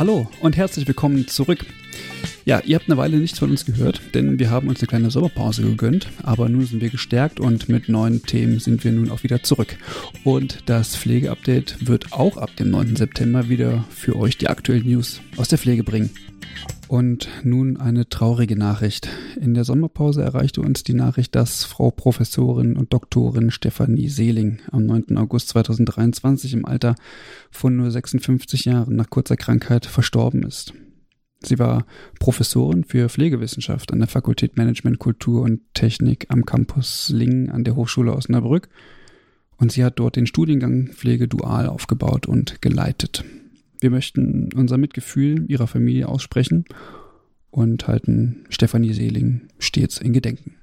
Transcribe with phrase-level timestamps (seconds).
[0.00, 1.66] Hallo und herzlich willkommen zurück.
[2.46, 5.10] Ja, ihr habt eine Weile nichts von uns gehört, denn wir haben uns eine kleine
[5.10, 9.24] Sommerpause gegönnt, aber nun sind wir gestärkt und mit neuen Themen sind wir nun auch
[9.24, 9.76] wieder zurück.
[10.24, 12.96] Und das Pflegeupdate wird auch ab dem 9.
[12.96, 16.08] September wieder für euch die aktuellen News aus der Pflege bringen.
[16.90, 19.08] Und nun eine traurige Nachricht.
[19.40, 24.86] In der Sommerpause erreichte uns die Nachricht, dass Frau Professorin und Doktorin Stefanie Seeling am
[24.86, 25.16] 9.
[25.16, 26.96] August 2023 im Alter
[27.52, 30.74] von nur 56 Jahren nach kurzer Krankheit verstorben ist.
[31.38, 31.86] Sie war
[32.18, 37.76] Professorin für Pflegewissenschaft an der Fakultät Management, Kultur und Technik am Campus Lingen an der
[37.76, 38.68] Hochschule Osnabrück
[39.58, 43.24] und sie hat dort den Studiengang Pflege dual aufgebaut und geleitet.
[43.80, 46.64] Wir möchten unser Mitgefühl ihrer Familie aussprechen
[47.50, 50.59] und halten Stefanie Seeling stets in Gedenken.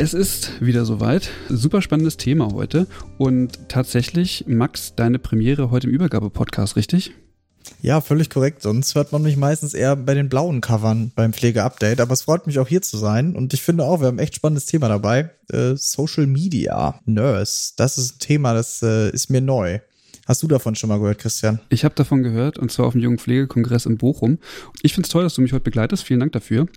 [0.00, 1.28] Es ist wieder soweit.
[1.50, 2.86] Super spannendes Thema heute.
[3.18, 7.12] Und tatsächlich, Max, deine Premiere heute im Übergabe-Podcast, richtig?
[7.82, 8.62] Ja, völlig korrekt.
[8.62, 12.00] Sonst hört man mich meistens eher bei den blauen Covern beim Pflege-Update.
[12.00, 13.36] Aber es freut mich auch hier zu sein.
[13.36, 15.32] Und ich finde auch, wir haben ein echt spannendes Thema dabei.
[15.52, 17.74] Äh, Social Media, Nurse.
[17.76, 19.80] Das ist ein Thema, das äh, ist mir neu.
[20.26, 21.60] Hast du davon schon mal gehört, Christian?
[21.68, 24.38] Ich habe davon gehört und zwar auf dem Jungen Pflegekongress in Bochum.
[24.80, 26.04] Ich finde es toll, dass du mich heute begleitest.
[26.04, 26.68] Vielen Dank dafür.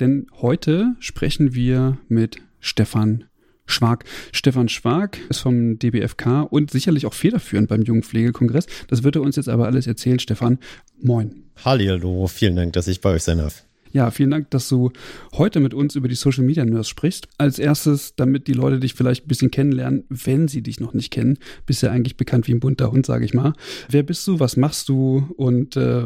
[0.00, 3.24] Denn heute sprechen wir mit Stefan
[3.66, 4.04] Schwag.
[4.32, 8.66] Stefan Schwag ist vom DBFK und sicherlich auch federführend beim Jugendpflegekongress.
[8.88, 10.18] Das wird er uns jetzt aber alles erzählen.
[10.18, 10.58] Stefan,
[11.00, 11.44] moin.
[11.62, 13.64] Hallo, vielen Dank, dass ich bei euch sein darf.
[13.92, 14.90] Ja, vielen Dank, dass du
[15.34, 17.28] heute mit uns über die Social Media Nurse sprichst.
[17.38, 21.12] Als erstes, damit die Leute dich vielleicht ein bisschen kennenlernen, wenn sie dich noch nicht
[21.12, 23.52] kennen, bist ja eigentlich bekannt wie ein bunter Hund, sage ich mal.
[23.88, 26.04] Wer bist du, was machst du und äh,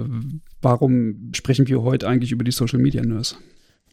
[0.60, 3.36] warum sprechen wir heute eigentlich über die Social Media Nurse?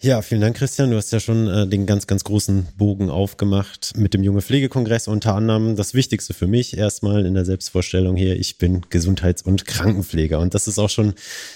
[0.02, 0.92] Ja, vielen Dank, Christian.
[0.92, 5.08] Du hast ja schon äh, den ganz, ganz großen Bogen aufgemacht mit dem Junge Pflegekongress.
[5.08, 8.38] Unter anderem das Wichtigste für mich erstmal in der Selbstvorstellung hier.
[8.38, 10.40] Ich bin Gesundheits- und Krankenpfleger.
[10.40, 11.14] Und das ist auch schon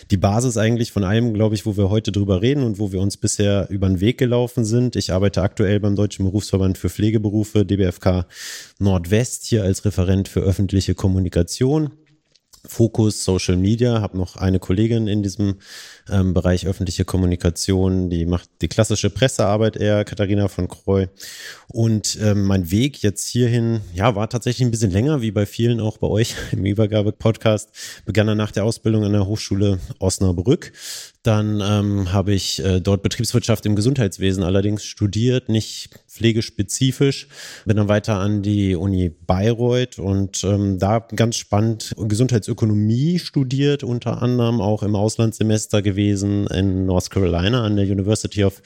[0.09, 3.01] die Basis eigentlich von allem, glaube ich, wo wir heute drüber reden und wo wir
[3.01, 4.95] uns bisher über den Weg gelaufen sind.
[4.95, 8.25] Ich arbeite aktuell beim Deutschen Berufsverband für Pflegeberufe, DBFK
[8.79, 11.91] Nordwest, hier als Referent für öffentliche Kommunikation.
[12.65, 15.55] Fokus Social Media, habe noch eine Kollegin in diesem
[16.11, 21.07] ähm, Bereich öffentliche Kommunikation, die macht die klassische Pressearbeit eher, Katharina von Kreu.
[21.67, 25.79] Und ähm, mein Weg jetzt hierhin, ja, war tatsächlich ein bisschen länger, wie bei vielen
[25.79, 27.69] auch bei euch im Übergabe-Podcast.
[28.05, 30.71] Begann er nach der Ausbildung an der Hochschule Osnabrück.
[31.21, 37.27] Dann ähm, habe ich äh, dort Betriebswirtschaft im Gesundheitswesen allerdings studiert, nicht pflegespezifisch.
[37.65, 44.21] Bin dann weiter an die Uni Bayreuth und ähm, da ganz spannend Gesundheitsökonomie studiert, unter
[44.21, 48.61] anderem auch im Auslandssemester gewesen in North Carolina an der University of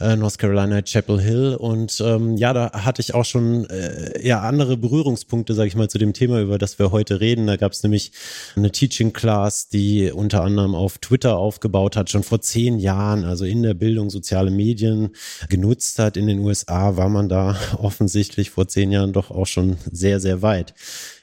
[0.00, 1.56] äh, North Carolina Chapel Hill.
[1.58, 5.88] Und ähm, ja, da hatte ich auch schon äh, ja andere Berührungspunkte, sage ich mal,
[5.88, 7.46] zu dem Thema, über das wir heute reden.
[7.46, 8.12] Da gab es nämlich
[8.56, 13.44] eine Teaching Class, die unter anderem auf Twitter aufgebaut hat, schon vor zehn Jahren, also
[13.44, 15.10] in der Bildung soziale Medien
[15.48, 19.76] genutzt hat in den USA, war man da offensichtlich vor zehn Jahren doch auch schon
[19.90, 20.74] sehr, sehr weit.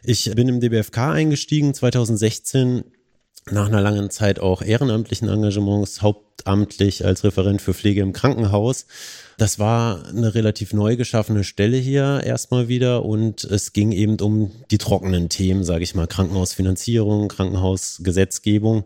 [0.04, 2.84] Ich bin im DBFK eingestiegen 2016
[3.50, 8.86] nach einer langen Zeit auch ehrenamtlichen Engagements, hauptamtlich als Referent für Pflege im Krankenhaus
[9.40, 14.52] das war eine relativ neu geschaffene Stelle hier erstmal wieder und es ging eben um
[14.70, 18.84] die trockenen Themen, sage ich mal, Krankenhausfinanzierung, Krankenhausgesetzgebung,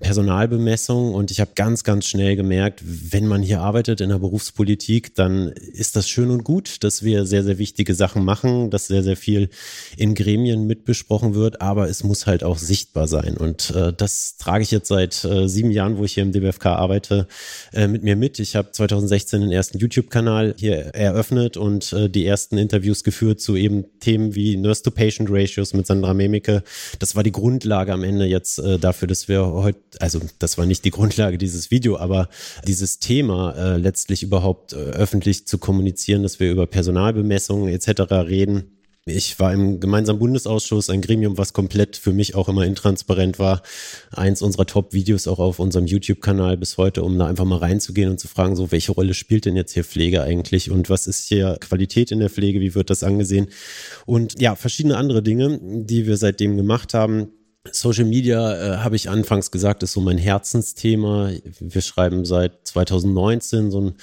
[0.00, 5.14] Personalbemessung und ich habe ganz, ganz schnell gemerkt, wenn man hier arbeitet in der Berufspolitik,
[5.16, 9.02] dann ist das schön und gut, dass wir sehr, sehr wichtige Sachen machen, dass sehr,
[9.02, 9.48] sehr viel
[9.96, 14.62] in Gremien mitbesprochen wird, aber es muss halt auch sichtbar sein und äh, das trage
[14.62, 17.26] ich jetzt seit äh, sieben Jahren, wo ich hier im DBFK arbeite,
[17.72, 18.38] äh, mit mir mit.
[18.38, 23.40] Ich habe 2016 den ersten YouTube YouTube-Kanal hier eröffnet und äh, die ersten Interviews geführt
[23.40, 26.62] zu eben Themen wie Nurse-to-Patient-Ratios mit Sandra Memike.
[26.98, 30.66] Das war die Grundlage am Ende jetzt äh, dafür, dass wir heute, also das war
[30.66, 32.28] nicht die Grundlage dieses Video, aber
[32.66, 38.12] dieses Thema äh, letztlich überhaupt äh, öffentlich zu kommunizieren, dass wir über Personalbemessungen etc.
[38.12, 38.75] reden
[39.08, 43.62] ich war im gemeinsamen Bundesausschuss, ein Gremium, was komplett für mich auch immer intransparent war.
[44.10, 48.18] Eins unserer Top-Videos auch auf unserem YouTube-Kanal bis heute, um da einfach mal reinzugehen und
[48.18, 51.56] zu fragen, so, welche Rolle spielt denn jetzt hier Pflege eigentlich und was ist hier
[51.60, 53.46] Qualität in der Pflege, wie wird das angesehen?
[54.06, 57.28] Und ja, verschiedene andere Dinge, die wir seitdem gemacht haben
[57.72, 61.30] Social Media, äh, habe ich anfangs gesagt, ist so mein Herzensthema.
[61.60, 63.94] Wir schreiben seit 2019 so ein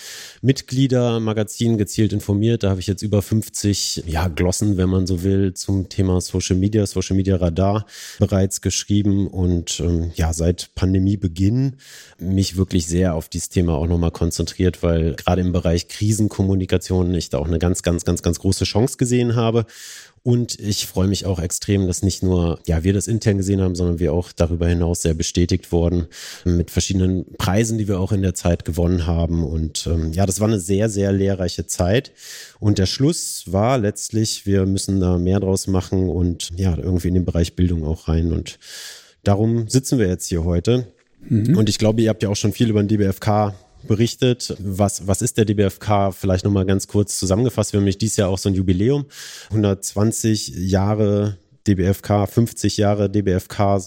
[0.42, 2.64] Mitgliedermagazin gezielt informiert.
[2.64, 6.56] Da habe ich jetzt über 50 ja, Glossen, wenn man so will, zum Thema Social
[6.56, 7.86] Media, Social Media Radar
[8.20, 11.78] bereits geschrieben und ähm, ja, seit Pandemiebeginn
[12.20, 17.30] mich wirklich sehr auf dieses Thema auch nochmal konzentriert, weil gerade im Bereich Krisenkommunikation ich
[17.30, 19.66] da auch eine ganz, ganz, ganz, ganz große Chance gesehen habe
[20.26, 23.76] und ich freue mich auch extrem, dass nicht nur ja wir das intern gesehen haben,
[23.76, 26.08] sondern wir auch darüber hinaus sehr bestätigt wurden
[26.46, 29.44] mit verschiedenen Preisen, die wir auch in der Zeit gewonnen haben.
[29.44, 32.14] Und ähm, ja, das war eine sehr, sehr lehrreiche Zeit.
[32.62, 37.16] Und der Schluss war letztlich, wir müssen da mehr draus machen und ja, irgendwie in
[37.16, 38.32] den Bereich Bildung auch rein.
[38.32, 38.60] Und
[39.24, 40.88] darum sitzen wir jetzt hier heute.
[41.28, 41.58] Mhm.
[41.58, 43.54] Und ich glaube, ihr habt ja auch schon viel über den DBFK
[43.88, 44.56] berichtet.
[44.60, 46.14] Was, was ist der DBFK?
[46.14, 47.74] Vielleicht nochmal ganz kurz zusammengefasst.
[47.74, 49.06] Wir haben nämlich dieses Jahr auch so ein Jubiläum.
[49.50, 51.38] 120 Jahre
[51.68, 53.80] DBFK, 50 Jahre DBFK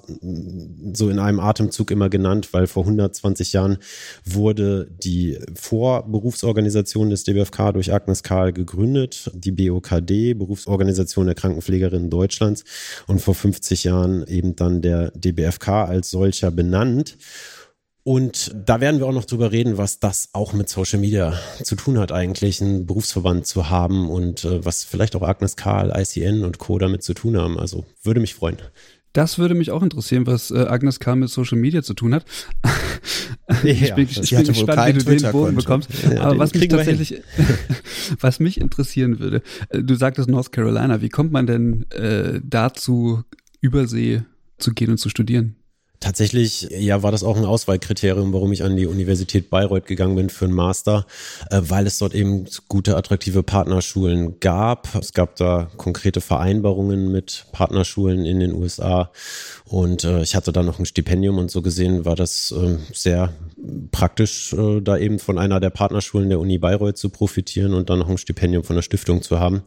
[0.93, 3.79] so in einem Atemzug immer genannt, weil vor 120 Jahren
[4.25, 12.65] wurde die Vorberufsorganisation des DBFK durch Agnes Karl gegründet, die BOKD, Berufsorganisation der Krankenpflegerinnen Deutschlands
[13.07, 17.19] und vor 50 Jahren eben dann der DBFK als solcher benannt.
[18.06, 21.75] Und da werden wir auch noch drüber reden, was das auch mit Social Media zu
[21.75, 26.44] tun hat, eigentlich einen Berufsverband zu haben und äh, was vielleicht auch Agnes Karl, ICN
[26.44, 26.79] und Co.
[26.79, 27.58] damit zu tun haben.
[27.58, 28.58] Also würde mich freuen.
[29.12, 32.25] Das würde mich auch interessieren, was äh, Agnes Karl mit Social Media zu tun hat.
[33.64, 35.91] ich ja, bin, ich bin gespannt, wie du den Bogen bekommst.
[36.09, 37.20] Ja, Aber was mich tatsächlich,
[38.20, 43.25] was mich interessieren würde, äh, du sagtest North Carolina, wie kommt man denn äh, dazu,
[43.61, 44.23] Übersee
[44.59, 45.56] zu gehen und zu studieren?
[46.01, 50.29] Tatsächlich, ja, war das auch ein Auswahlkriterium, warum ich an die Universität Bayreuth gegangen bin
[50.29, 51.07] für einen Master,
[51.50, 54.95] äh, weil es dort eben gute, attraktive Partnerschulen gab.
[54.95, 59.11] Es gab da konkrete Vereinbarungen mit Partnerschulen in den USA
[59.65, 63.33] und äh, ich hatte da noch ein Stipendium und so gesehen war das äh, sehr
[63.91, 67.99] praktisch, äh, da eben von einer der Partnerschulen der Uni Bayreuth zu profitieren und dann
[67.99, 69.62] noch ein Stipendium von der Stiftung zu haben.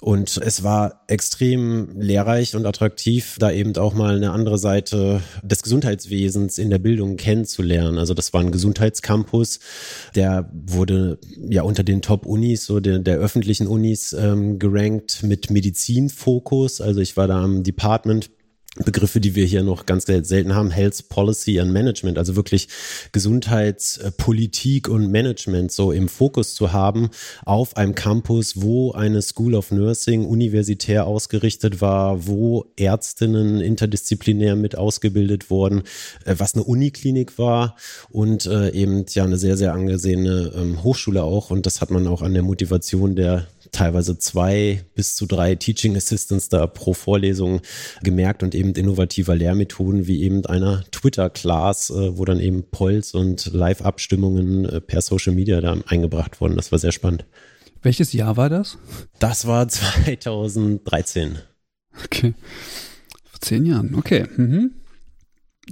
[0.00, 5.62] Und es war extrem lehrreich und attraktiv, da eben auch mal eine andere Seite des
[5.62, 7.98] Gesundheitswesens in der Bildung kennenzulernen.
[7.98, 9.58] Also das war ein Gesundheitscampus,
[10.14, 16.80] der wurde ja unter den Top-Unis, so der, der öffentlichen Unis ähm, gerankt mit Medizinfokus.
[16.80, 18.30] Also ich war da am Department
[18.84, 22.68] Begriffe, die wir hier noch ganz selten haben, Health Policy and Management, also wirklich
[23.12, 27.10] Gesundheitspolitik und Management so im Fokus zu haben
[27.44, 34.76] auf einem Campus, wo eine School of Nursing universitär ausgerichtet war, wo Ärztinnen interdisziplinär mit
[34.76, 35.82] ausgebildet wurden,
[36.24, 37.76] äh, was eine Uniklinik war
[38.10, 41.50] und äh, eben ja eine sehr, sehr angesehene ähm, Hochschule auch.
[41.50, 45.96] Und das hat man auch an der Motivation der teilweise zwei bis zu drei Teaching
[45.96, 47.60] Assistants da pro Vorlesung
[48.02, 53.46] gemerkt und eben innovativer Lehrmethoden wie eben einer Twitter-Class, äh, wo dann eben Polls und
[53.52, 56.56] Live-Abstimmungen äh, per Social Media da eingebracht wurden.
[56.56, 57.24] Das war sehr spannend.
[57.82, 58.78] Welches Jahr war das?
[59.18, 61.38] Das war 2013.
[62.04, 62.34] Okay.
[63.24, 64.26] Vor zehn Jahren, okay.
[64.36, 64.72] Mhm.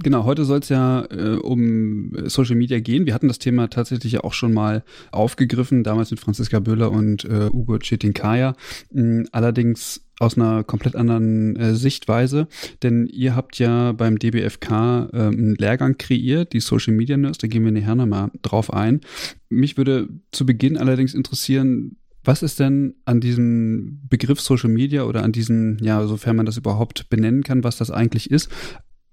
[0.03, 3.07] Genau, heute soll es ja äh, um Social Media gehen.
[3.07, 7.25] Wir hatten das Thema tatsächlich ja auch schon mal aufgegriffen, damals mit Franziska Böhler und
[7.25, 8.55] äh, Ugo Chetinkaya.
[8.91, 12.47] Mhm, allerdings aus einer komplett anderen äh, Sichtweise,
[12.83, 17.47] denn ihr habt ja beim DBFK äh, einen Lehrgang kreiert, die Social Media Nurse, da
[17.47, 19.01] gehen wir nachher nochmal drauf ein.
[19.49, 25.23] Mich würde zu Beginn allerdings interessieren, was ist denn an diesem Begriff Social Media oder
[25.23, 28.49] an diesem, ja, sofern man das überhaupt benennen kann, was das eigentlich ist,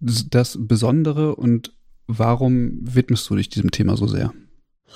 [0.04, 1.72] das Besondere und
[2.06, 4.32] warum widmest du dich diesem Thema so sehr?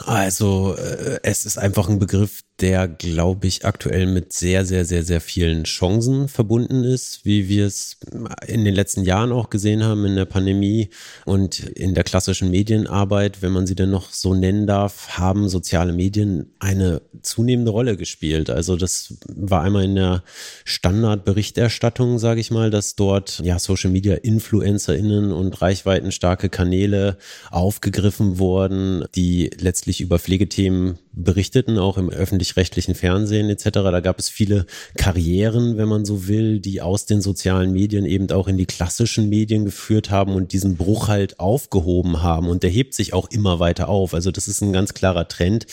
[0.05, 5.05] Also äh, es ist einfach ein Begriff, der, glaube ich, aktuell mit sehr, sehr, sehr,
[5.05, 7.99] sehr vielen Chancen verbunden ist, wie wir es
[8.47, 10.89] in den letzten Jahren auch gesehen haben in der Pandemie
[11.25, 15.93] und in der klassischen Medienarbeit, wenn man sie denn noch so nennen darf, haben soziale
[15.93, 18.51] Medien eine zunehmende Rolle gespielt.
[18.51, 20.25] Also das war einmal in der
[20.65, 27.19] Standardberichterstattung, sage ich mal, dass dort ja Social Media InfluencerInnen und reichweitenstarke Kanäle
[27.51, 32.09] aufgegriffen wurden, die letztlich über Pflegethemen berichteten, auch im
[32.49, 33.65] öffentlich-rechtlichen Fernsehen etc.
[33.73, 38.31] Da gab es viele Karrieren, wenn man so will, die aus den sozialen Medien eben
[38.31, 42.49] auch in die klassischen Medien geführt haben und diesen Bruch halt aufgehoben haben.
[42.49, 44.15] Und der hebt sich auch immer weiter auf.
[44.15, 45.67] Also das ist ein ganz klarer Trend,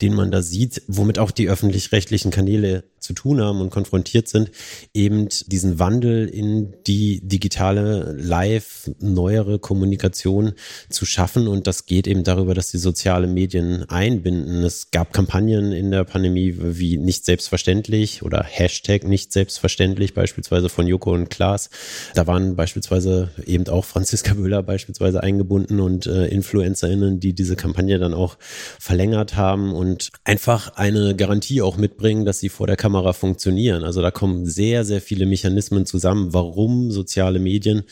[0.00, 4.50] den man da sieht, womit auch die öffentlich-rechtlichen Kanäle zu tun haben und konfrontiert sind,
[4.94, 10.52] eben diesen Wandel in die digitale, live, neuere Kommunikation
[10.88, 11.48] zu schaffen.
[11.48, 14.62] Und das geht eben darüber, dass die soziale Medien einbinden.
[14.62, 20.86] Es gab Kampagnen in der Pandemie wie nicht selbstverständlich oder Hashtag nicht selbstverständlich, beispielsweise von
[20.86, 21.70] Joko und Klaas.
[22.14, 27.98] Da waren beispielsweise eben auch Franziska Müller beispielsweise eingebunden und äh, InfluencerInnen, die diese Kampagne
[27.98, 28.36] dann auch
[28.78, 33.84] verlängert haben und einfach eine Garantie auch mitbringen, dass sie vor der Kamera Kamera funktionieren.
[33.84, 37.84] Also da kommen sehr, sehr viele Mechanismen zusammen, warum soziale Medien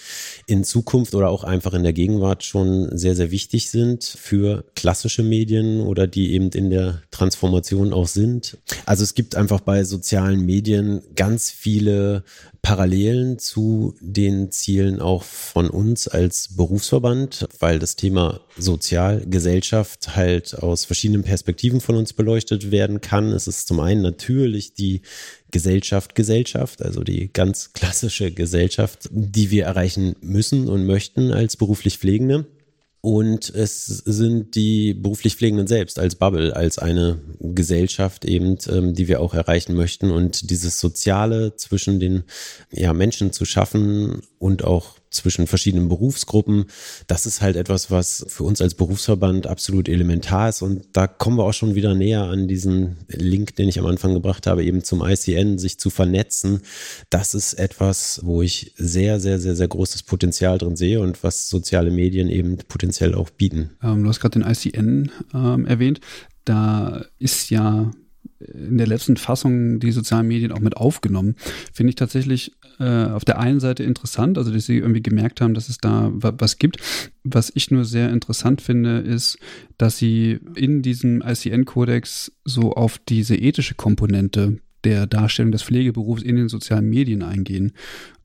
[0.48, 5.22] in Zukunft oder auch einfach in der Gegenwart schon sehr, sehr wichtig sind für klassische
[5.22, 8.58] Medien oder die eben in der Transformation auch sind.
[8.86, 12.24] Also es gibt einfach bei sozialen Medien ganz viele
[12.62, 20.84] Parallelen zu den Zielen auch von uns als Berufsverband, weil das Thema Sozialgesellschaft halt aus
[20.84, 23.32] verschiedenen Perspektiven von uns beleuchtet werden kann.
[23.32, 25.02] Es ist zum einen natürlich die
[25.50, 31.98] Gesellschaft Gesellschaft, also die ganz klassische Gesellschaft, die wir erreichen müssen und möchten als beruflich
[31.98, 32.46] Pflegende.
[33.00, 39.06] Und es sind die beruflich Pflegenden selbst als Bubble, als eine Gesellschaft eben, ähm, die
[39.06, 40.10] wir auch erreichen möchten.
[40.10, 42.24] Und dieses Soziale zwischen den
[42.72, 46.66] ja, Menschen zu schaffen und auch zwischen verschiedenen Berufsgruppen.
[47.06, 50.62] Das ist halt etwas, was für uns als Berufsverband absolut elementar ist.
[50.62, 54.14] Und da kommen wir auch schon wieder näher an diesen Link, den ich am Anfang
[54.14, 56.60] gebracht habe, eben zum ICN, sich zu vernetzen.
[57.10, 61.48] Das ist etwas, wo ich sehr, sehr, sehr, sehr großes Potenzial drin sehe und was
[61.48, 63.70] soziale Medien eben potenziell auch bieten.
[63.82, 66.00] Ähm, du hast gerade den ICN ähm, erwähnt.
[66.44, 67.90] Da ist ja
[68.40, 71.34] in der letzten Fassung die sozialen Medien auch mit aufgenommen.
[71.72, 75.54] Finde ich tatsächlich äh, auf der einen Seite interessant, also dass sie irgendwie gemerkt haben,
[75.54, 76.78] dass es da was gibt.
[77.24, 79.38] Was ich nur sehr interessant finde, ist,
[79.76, 86.36] dass sie in diesem ICN-Kodex so auf diese ethische Komponente der Darstellung des Pflegeberufs in
[86.36, 87.72] den sozialen Medien eingehen.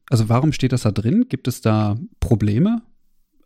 [0.10, 1.26] Also warum steht das da drin?
[1.30, 2.82] Gibt es da Probleme?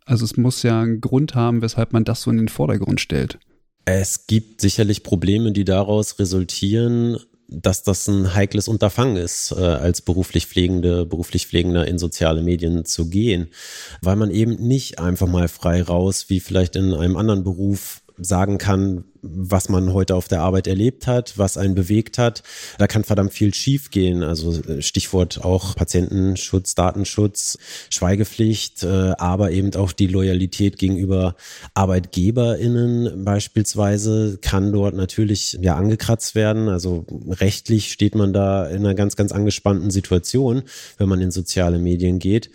[0.04, 3.38] Also es muss ja einen Grund haben, weshalb man das so in den Vordergrund stellt.
[3.84, 7.16] Es gibt sicherlich Probleme, die daraus resultieren,
[7.48, 12.84] dass das ein heikles Unterfangen ist, äh, als beruflich Pflegende, beruflich Pflegender in soziale Medien
[12.84, 13.48] zu gehen,
[14.02, 18.58] weil man eben nicht einfach mal frei raus, wie vielleicht in einem anderen Beruf sagen
[18.58, 22.42] kann, was man heute auf der Arbeit erlebt hat, was einen bewegt hat.
[22.78, 24.22] Da kann verdammt viel schiefgehen.
[24.22, 27.58] Also äh, Stichwort auch Patientenschutz, Datenschutz,
[27.90, 31.36] Schweigepflicht, äh, aber eben auch die Loyalität gegenüber
[31.74, 36.68] ArbeitgeberInnen beispielsweise kann dort natürlich ja angekratzt werden.
[36.68, 40.62] Also rechtlich steht man da in einer ganz, ganz angespannten Situation,
[40.96, 42.50] wenn man in soziale Medien geht.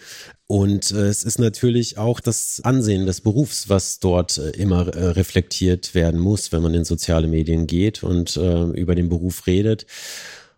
[0.48, 6.20] Und äh, es ist natürlich auch das Ansehen des Berufs, was dort immer reflektiert werden
[6.20, 9.86] muss, wenn man in soziale Medien geht und äh, über den Beruf redet.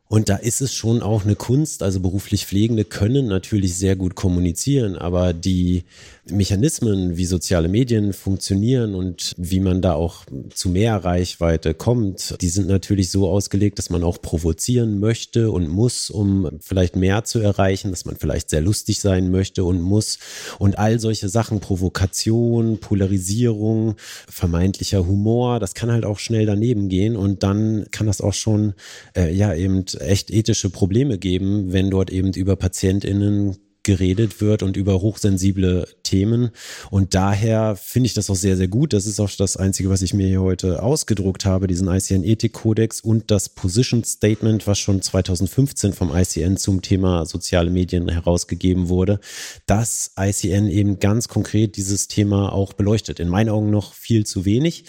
[0.07, 1.81] Und da ist es schon auch eine Kunst.
[1.81, 5.83] Also beruflich Pflegende können natürlich sehr gut kommunizieren, aber die
[6.29, 12.49] Mechanismen, wie soziale Medien funktionieren und wie man da auch zu mehr Reichweite kommt, die
[12.49, 17.39] sind natürlich so ausgelegt, dass man auch provozieren möchte und muss, um vielleicht mehr zu
[17.39, 20.17] erreichen, dass man vielleicht sehr lustig sein möchte und muss.
[20.57, 23.95] Und all solche Sachen, Provokation, Polarisierung,
[24.27, 28.73] vermeintlicher Humor, das kann halt auch schnell daneben gehen und dann kann das auch schon
[29.15, 34.75] äh, ja eben echt ethische Probleme geben, wenn dort eben über PatientInnen geredet wird und
[34.75, 36.49] über hochsensible Themen.
[36.91, 38.91] Und daher finde ich das auch sehr, sehr gut.
[38.91, 43.31] Das ist auch das Einzige, was ich mir hier heute ausgedruckt habe, diesen ICN-Ethik-Kodex und
[43.31, 49.19] das Position Statement, was schon 2015 vom ICN zum Thema soziale Medien herausgegeben wurde,
[49.67, 53.19] dass ICN eben ganz konkret dieses Thema auch beleuchtet.
[53.19, 54.85] In meinen Augen noch viel zu wenig.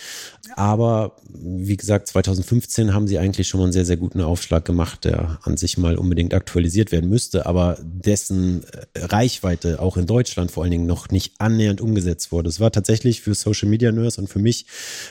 [0.54, 5.04] Aber wie gesagt, 2015 haben sie eigentlich schon mal einen sehr, sehr guten Aufschlag gemacht,
[5.04, 10.50] der an sich mal unbedingt aktualisiert werden müsste, aber dessen äh, Reichweite auch in Deutschland
[10.50, 12.48] vor allen Dingen noch nicht annähernd umgesetzt wurde.
[12.48, 14.66] Es war tatsächlich für Social Media Nerds und für mich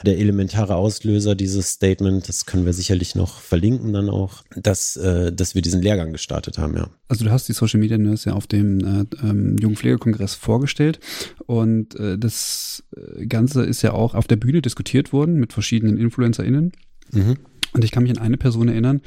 [0.06, 5.32] der elementare Auslöser dieses Statement, das können wir sicherlich noch verlinken dann auch, dass, äh,
[5.32, 6.90] dass wir diesen Lehrgang gestartet haben, ja.
[7.08, 11.00] Also du hast die Social Media Nerds ja auf dem äh, ähm, Jugendpflegekongress vorgestellt
[11.46, 15.98] und äh, das äh, Ganze ist ja auch auf der Bühne diskutiert worden mit verschiedenen
[15.98, 16.72] InfluencerInnen.
[17.12, 17.38] Mhm.
[17.74, 19.02] Und ich kann mich an eine Person erinnern,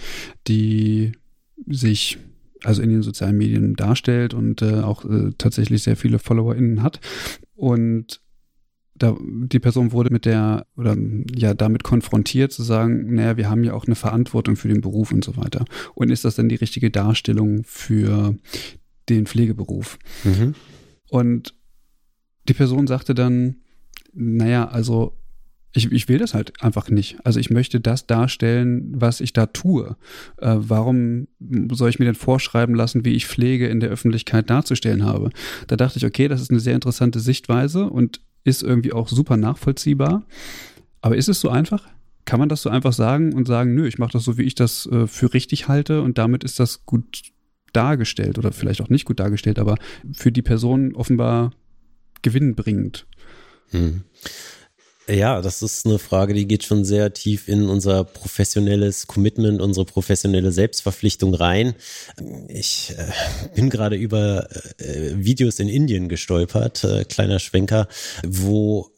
[0.46, 1.12] die
[1.66, 2.18] sich
[2.64, 7.00] also in den sozialen Medien darstellt und äh, auch äh, tatsächlich sehr viele FollowerInnen hat.
[7.54, 8.20] Und
[8.94, 10.96] da, die Person wurde mit der, oder
[11.34, 15.12] ja, damit konfrontiert zu sagen, naja, wir haben ja auch eine Verantwortung für den Beruf
[15.12, 15.64] und so weiter.
[15.94, 18.34] Und ist das denn die richtige Darstellung für
[19.08, 19.98] den Pflegeberuf?
[20.24, 20.54] Mhm.
[21.10, 21.54] Und
[22.48, 23.56] die Person sagte dann,
[24.12, 25.17] naja, also
[25.78, 27.16] ich, ich will das halt einfach nicht.
[27.24, 29.96] Also ich möchte das darstellen, was ich da tue.
[30.38, 31.28] Äh, warum
[31.70, 35.30] soll ich mir denn vorschreiben lassen, wie ich Pflege in der Öffentlichkeit darzustellen habe?
[35.68, 39.36] Da dachte ich, okay, das ist eine sehr interessante Sichtweise und ist irgendwie auch super
[39.36, 40.24] nachvollziehbar.
[41.00, 41.88] Aber ist es so einfach?
[42.24, 44.54] Kann man das so einfach sagen und sagen, nö, ich mache das so, wie ich
[44.54, 47.22] das äh, für richtig halte und damit ist das gut
[47.72, 49.76] dargestellt oder vielleicht auch nicht gut dargestellt, aber
[50.12, 51.52] für die Person offenbar
[52.22, 53.06] gewinnbringend.
[53.70, 54.02] Hm.
[55.08, 59.86] Ja, das ist eine Frage, die geht schon sehr tief in unser professionelles Commitment, unsere
[59.86, 61.74] professionelle Selbstverpflichtung rein.
[62.48, 63.10] Ich äh,
[63.54, 67.88] bin gerade über äh, Videos in Indien gestolpert, äh, kleiner Schwenker,
[68.26, 68.90] wo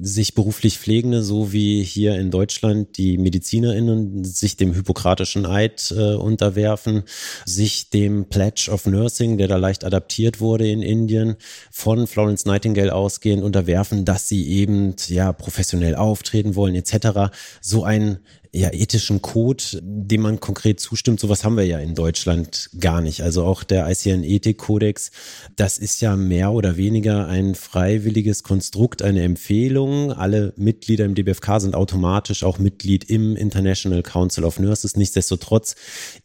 [0.00, 6.14] sich beruflich Pflegende, so wie hier in Deutschland die MedizinerInnen sich dem hippokratischen Eid äh,
[6.14, 7.02] unterwerfen,
[7.44, 11.36] sich dem Pledge of Nursing, der da leicht adaptiert wurde in Indien,
[11.70, 17.32] von Florence Nightingale ausgehend unterwerfen, dass sie eben ja professionell auftreten wollen etc.
[17.60, 18.18] So ein
[18.56, 21.20] ja, ethischen Code, dem man konkret zustimmt.
[21.20, 23.22] Sowas haben wir ja in Deutschland gar nicht.
[23.22, 25.10] Also auch der ICN-Ethik-Kodex,
[25.56, 30.10] das ist ja mehr oder weniger ein freiwilliges Konstrukt, eine Empfehlung.
[30.10, 34.96] Alle Mitglieder im DBFK sind automatisch auch Mitglied im International Council of Nurses.
[34.96, 35.74] Nichtsdestotrotz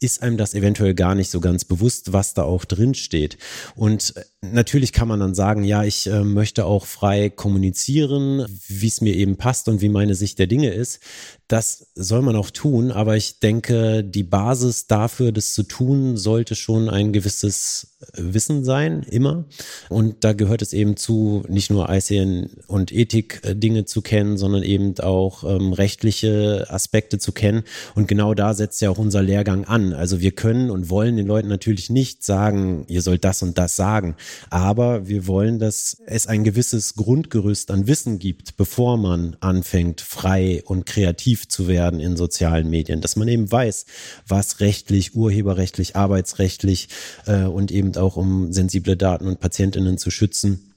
[0.00, 3.36] ist einem das eventuell gar nicht so ganz bewusst, was da auch drin steht.
[3.74, 9.00] Und natürlich kann man dann sagen, ja, ich äh, möchte auch frei kommunizieren, wie es
[9.00, 11.00] mir eben passt und wie meine Sicht der Dinge ist.
[11.48, 16.54] Das soll man auch tun, aber ich denke, die Basis dafür, das zu tun, sollte
[16.56, 19.44] schon ein gewisses Wissen sein, immer.
[19.88, 24.62] Und da gehört es eben zu, nicht nur ICN und Ethik äh, zu kennen, sondern
[24.62, 27.62] eben auch ähm, rechtliche Aspekte zu kennen.
[27.94, 29.92] Und genau da setzt ja auch unser Lehrgang an.
[29.92, 33.76] Also wir können und wollen den Leuten natürlich nicht sagen, ihr sollt das und das
[33.76, 34.16] sagen.
[34.50, 40.62] Aber wir wollen, dass es ein gewisses Grundgerüst an Wissen gibt, bevor man anfängt, frei
[40.66, 43.00] und kreativ zu werden in sozialen Medien.
[43.00, 43.86] Dass man eben weiß,
[44.26, 46.88] was rechtlich, urheberrechtlich, arbeitsrechtlich
[47.26, 50.74] äh, und eben eben auch um sensible Daten und Patientinnen zu schützen,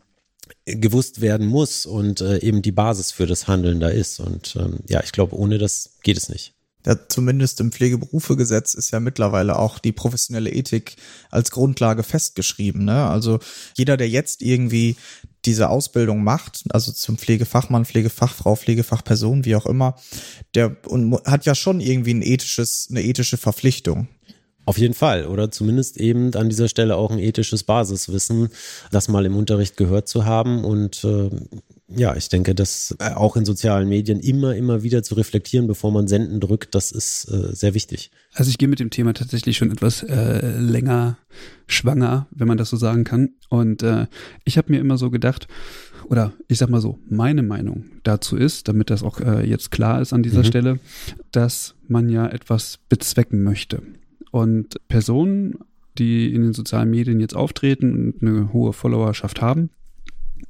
[0.65, 4.19] gewusst werden muss und äh, eben die Basis für das Handeln da ist.
[4.19, 6.53] Und ähm, ja, ich glaube, ohne das geht es nicht.
[6.85, 10.97] Ja, zumindest im Pflegeberufegesetz ist ja mittlerweile auch die professionelle Ethik
[11.31, 12.85] als Grundlage festgeschrieben.
[12.85, 13.07] Ne?
[13.07, 13.39] Also
[13.75, 14.95] jeder, der jetzt irgendwie
[15.45, 19.95] diese Ausbildung macht, also zum Pflegefachmann, Pflegefachfrau, Pflegefachperson, wie auch immer,
[20.53, 24.07] der und hat ja schon irgendwie ein ethisches, eine ethische Verpflichtung.
[24.65, 25.27] Auf jeden Fall.
[25.27, 28.49] Oder zumindest eben an dieser Stelle auch ein ethisches Basiswissen,
[28.91, 30.63] das mal im Unterricht gehört zu haben.
[30.63, 31.29] Und äh,
[31.87, 35.91] ja, ich denke, das äh, auch in sozialen Medien immer, immer wieder zu reflektieren, bevor
[35.91, 38.09] man Senden drückt, das ist äh, sehr wichtig.
[38.33, 41.17] Also ich gehe mit dem Thema tatsächlich schon etwas äh, länger
[41.67, 43.35] schwanger, wenn man das so sagen kann.
[43.49, 44.07] Und äh,
[44.45, 45.47] ich habe mir immer so gedacht,
[46.09, 50.01] oder ich sag mal so, meine Meinung dazu ist, damit das auch äh, jetzt klar
[50.01, 50.45] ist an dieser mhm.
[50.45, 50.79] Stelle,
[51.31, 53.81] dass man ja etwas bezwecken möchte.
[54.35, 55.59] Und Personen,
[55.97, 59.69] die in den sozialen Medien jetzt auftreten und eine hohe Followerschaft haben,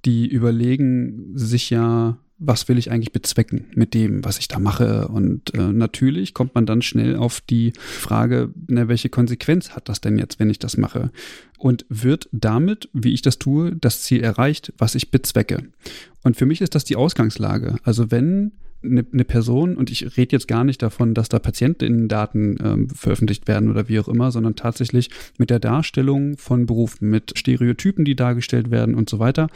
[0.06, 5.08] die überlegen sich ja, was will ich eigentlich bezwecken mit dem, was ich da mache?
[5.10, 10.02] Und äh, natürlich kommt man dann schnell auf die Frage, na, welche Konsequenz hat das
[10.02, 11.12] denn jetzt, wenn ich das mache?
[11.60, 15.62] Und wird damit, wie ich das tue, das Ziel erreicht, was ich bezwecke?
[16.24, 17.76] Und für mich ist das die Ausgangslage.
[17.84, 18.54] Also wenn
[18.86, 23.48] eine, eine Person, und ich rede jetzt gar nicht davon, dass da Patientinnendaten ähm, veröffentlicht
[23.48, 28.16] werden oder wie auch immer, sondern tatsächlich mit der Darstellung von Berufen, mit Stereotypen, die
[28.16, 29.48] dargestellt werden und so weiter,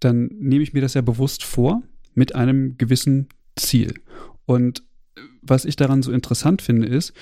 [0.00, 1.82] dann nehme ich mir das ja bewusst vor
[2.14, 3.94] mit einem gewissen Ziel.
[4.46, 4.82] Und
[5.42, 7.12] was ich daran so interessant finde, ist,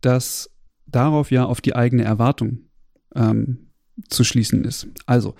[0.00, 0.50] dass
[0.86, 2.60] darauf ja auf die eigene Erwartung
[3.14, 3.70] ähm,
[4.08, 4.88] zu schließen ist.
[5.06, 5.34] Also,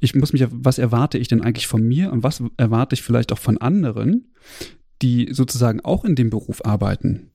[0.00, 3.32] ich muss mich, was erwarte ich denn eigentlich von mir und was erwarte ich vielleicht
[3.32, 4.32] auch von anderen,
[5.02, 7.30] die sozusagen auch in dem Beruf arbeiten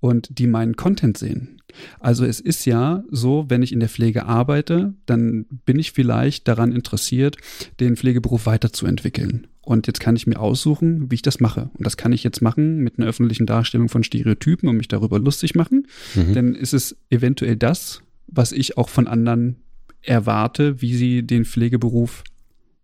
[0.00, 1.62] und die meinen Content sehen.
[1.98, 6.46] Also es ist ja so, wenn ich in der Pflege arbeite, dann bin ich vielleicht
[6.46, 7.36] daran interessiert,
[7.80, 9.46] den Pflegeberuf weiterzuentwickeln.
[9.62, 11.70] Und jetzt kann ich mir aussuchen, wie ich das mache.
[11.72, 15.18] Und das kann ich jetzt machen mit einer öffentlichen Darstellung von Stereotypen und mich darüber
[15.18, 15.86] lustig machen.
[16.14, 16.34] Mhm.
[16.34, 19.56] Denn ist es eventuell das, was ich auch von anderen
[20.02, 22.24] erwarte, wie sie den Pflegeberuf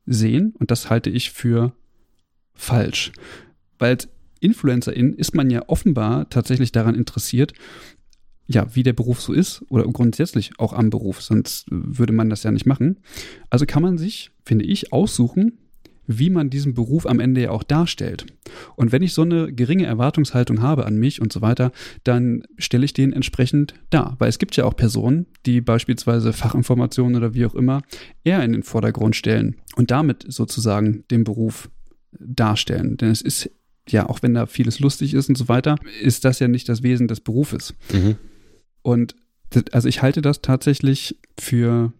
[0.06, 0.54] sehen.
[0.58, 1.74] Und das halte ich für
[2.54, 3.12] falsch.
[3.78, 3.98] Weil
[4.40, 7.52] Influencerin ist man ja offenbar tatsächlich daran interessiert,
[8.46, 12.42] ja, wie der Beruf so ist oder grundsätzlich auch am Beruf, sonst würde man das
[12.42, 12.98] ja nicht machen.
[13.48, 15.58] Also kann man sich, finde ich, aussuchen,
[16.18, 18.26] wie man diesen Beruf am Ende ja auch darstellt.
[18.74, 21.70] Und wenn ich so eine geringe Erwartungshaltung habe an mich und so weiter,
[22.02, 24.16] dann stelle ich den entsprechend dar.
[24.18, 27.82] Weil es gibt ja auch Personen, die beispielsweise Fachinformationen oder wie auch immer
[28.24, 31.70] eher in den Vordergrund stellen und damit sozusagen den Beruf
[32.18, 32.96] darstellen.
[32.96, 33.50] Denn es ist
[33.88, 36.82] ja, auch wenn da vieles lustig ist und so weiter, ist das ja nicht das
[36.82, 37.74] Wesen des Berufes.
[37.92, 38.16] Mhm.
[38.82, 39.14] Und
[39.72, 41.92] also ich halte das tatsächlich für,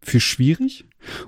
[0.00, 0.84] für schwierig.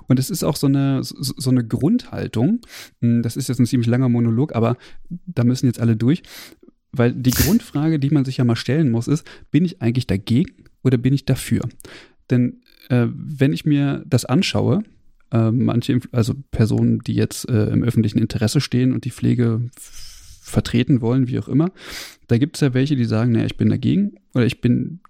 [0.06, 2.60] Und es ist auch so eine, so eine Grundhaltung.
[3.00, 4.76] Hm, das ist jetzt ein ziemlich langer Monolog, aber
[5.26, 6.22] da müssen jetzt alle durch.
[6.92, 10.64] Weil die Grundfrage, die man sich ja mal stellen muss, ist, bin ich eigentlich dagegen
[10.82, 11.62] oder bin ich dafür?
[12.30, 14.84] Denn äh, wenn ich mir das anschaue,
[15.50, 19.62] manche, also Personen, die jetzt äh, im öffentlichen Interesse stehen und die Pflege
[20.40, 21.70] vertreten wollen, wie auch immer,
[22.28, 25.00] da gibt es ja welche, die sagen, naja, ich bin dagegen oder ich bin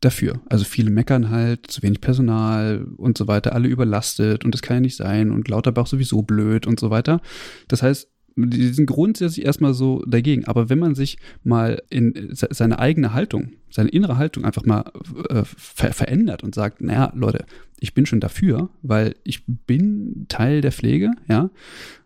[0.00, 0.40] dafür.
[0.46, 4.76] Also viele meckern halt, zu wenig Personal und so weiter, alle überlastet und das kann
[4.76, 7.20] ja nicht sein und Lauterbach sowieso blöd und so weiter.
[7.68, 10.44] Das heißt, die sind grundsätzlich erstmal so dagegen.
[10.46, 14.90] Aber wenn man sich mal in seine eigene Haltung, seine innere Haltung einfach mal
[15.28, 17.44] äh, ver verändert und sagt, naja, Leute,
[17.80, 21.50] ich bin schon dafür, weil ich bin Teil der Pflege, ja,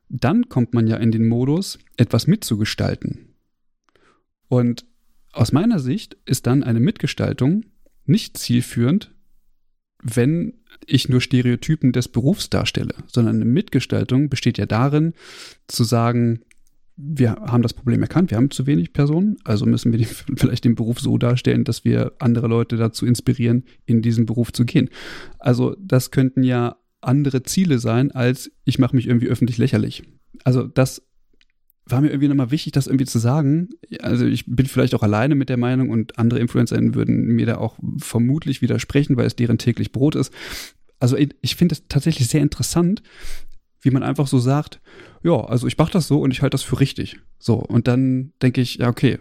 [0.08, 3.34] dann kommt man ja in den Modus, etwas mitzugestalten.
[4.48, 4.84] Und
[5.32, 7.64] aus meiner Sicht ist dann eine Mitgestaltung
[8.04, 9.12] nicht zielführend,
[10.02, 10.54] wenn
[10.87, 15.14] ich nur Stereotypen des Berufs darstelle, sondern eine Mitgestaltung besteht ja darin,
[15.66, 16.40] zu sagen,
[16.96, 20.06] wir haben das Problem erkannt, wir haben zu wenig Personen, also müssen wir
[20.37, 24.64] vielleicht den Beruf so darstellen, dass wir andere Leute dazu inspirieren, in diesen Beruf zu
[24.64, 24.88] gehen.
[25.38, 30.04] Also das könnten ja andere Ziele sein, als ich mache mich irgendwie öffentlich lächerlich.
[30.44, 31.02] Also das
[31.88, 33.70] war mir irgendwie nochmal wichtig, das irgendwie zu sagen.
[34.01, 37.59] Also ich bin vielleicht auch alleine mit der Meinung und andere InfluencerInnen würden mir da
[37.59, 40.33] auch vermutlich widersprechen, weil es deren täglich Brot ist.
[40.99, 43.03] Also ich finde es tatsächlich sehr interessant,
[43.83, 44.81] wie man einfach so sagt,
[45.22, 47.18] ja, also ich mache das so und ich halte das für richtig.
[47.38, 49.18] So, und dann denke ich, ja, okay,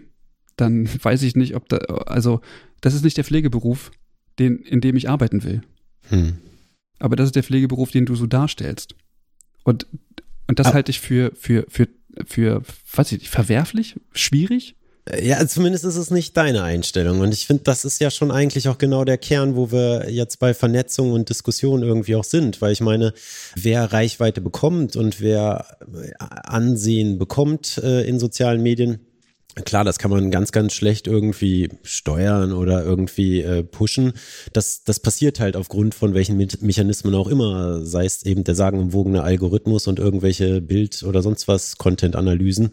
[0.55, 2.41] dann weiß ich nicht, ob da, also
[2.81, 3.91] das ist nicht der Pflegeberuf,
[4.39, 5.61] den, in dem ich arbeiten will.
[6.09, 6.37] Hm.
[6.99, 8.95] Aber das ist der Pflegeberuf, den du so darstellst.
[9.63, 9.85] Und,
[10.47, 10.73] und das ah.
[10.73, 11.87] halte ich für, für, für,
[12.25, 12.61] für,
[12.93, 14.75] weiß ich nicht, verwerflich, schwierig.
[15.21, 17.19] Ja, zumindest ist es nicht deine Einstellung.
[17.19, 20.39] Und ich finde, das ist ja schon eigentlich auch genau der Kern, wo wir jetzt
[20.39, 22.59] bei Vernetzung und Diskussion irgendwie auch sind.
[22.59, 23.13] Weil ich meine,
[23.55, 25.77] wer Reichweite bekommt und wer
[26.17, 28.99] Ansehen bekommt äh, in sozialen Medien,
[29.63, 34.11] Klar, das kann man ganz, ganz schlecht irgendwie steuern oder irgendwie äh, pushen.
[34.51, 38.55] Das, das passiert halt aufgrund von welchen Me Mechanismen auch immer, sei es eben der
[38.55, 42.71] sagenumwogene Algorithmus und irgendwelche Bild- oder sonst was Content-Analysen.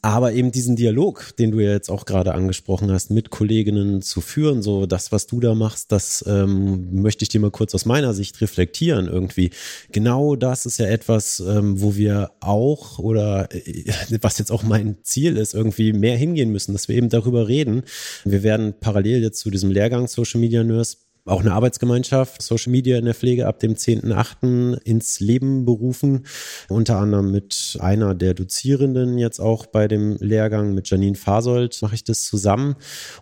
[0.00, 4.22] Aber eben diesen Dialog, den du ja jetzt auch gerade angesprochen hast, mit Kolleginnen zu
[4.22, 7.84] führen, so das, was du da machst, das ähm, möchte ich dir mal kurz aus
[7.84, 9.50] meiner Sicht reflektieren irgendwie.
[9.92, 13.84] Genau das ist ja etwas, ähm, wo wir auch oder äh,
[14.22, 17.48] was jetzt auch mein Ziel ist, irgendwie mehr mehr hingehen müssen, dass wir eben darüber
[17.48, 17.82] reden.
[18.24, 22.98] Wir werden parallel jetzt zu diesem Lehrgang Social Media Nurse auch eine Arbeitsgemeinschaft Social Media
[22.98, 24.78] in der Pflege ab dem 10.8.
[24.84, 26.26] ins Leben berufen.
[26.68, 31.94] Unter anderem mit einer der Dozierenden jetzt auch bei dem Lehrgang mit Janine Fasold mache
[31.94, 32.76] ich das zusammen.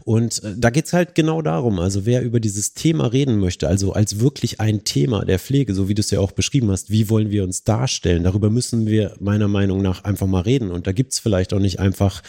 [0.04, 3.92] Und äh, da geht's halt genau darum, also wer über dieses Thema reden möchte, also
[3.92, 7.08] als wirklich ein Thema der Pflege, so wie du es ja auch beschrieben hast, wie
[7.08, 8.24] wollen wir uns darstellen?
[8.24, 10.72] Darüber müssen wir meiner Meinung nach einfach mal reden.
[10.72, 12.22] Und da gibt's vielleicht auch nicht einfach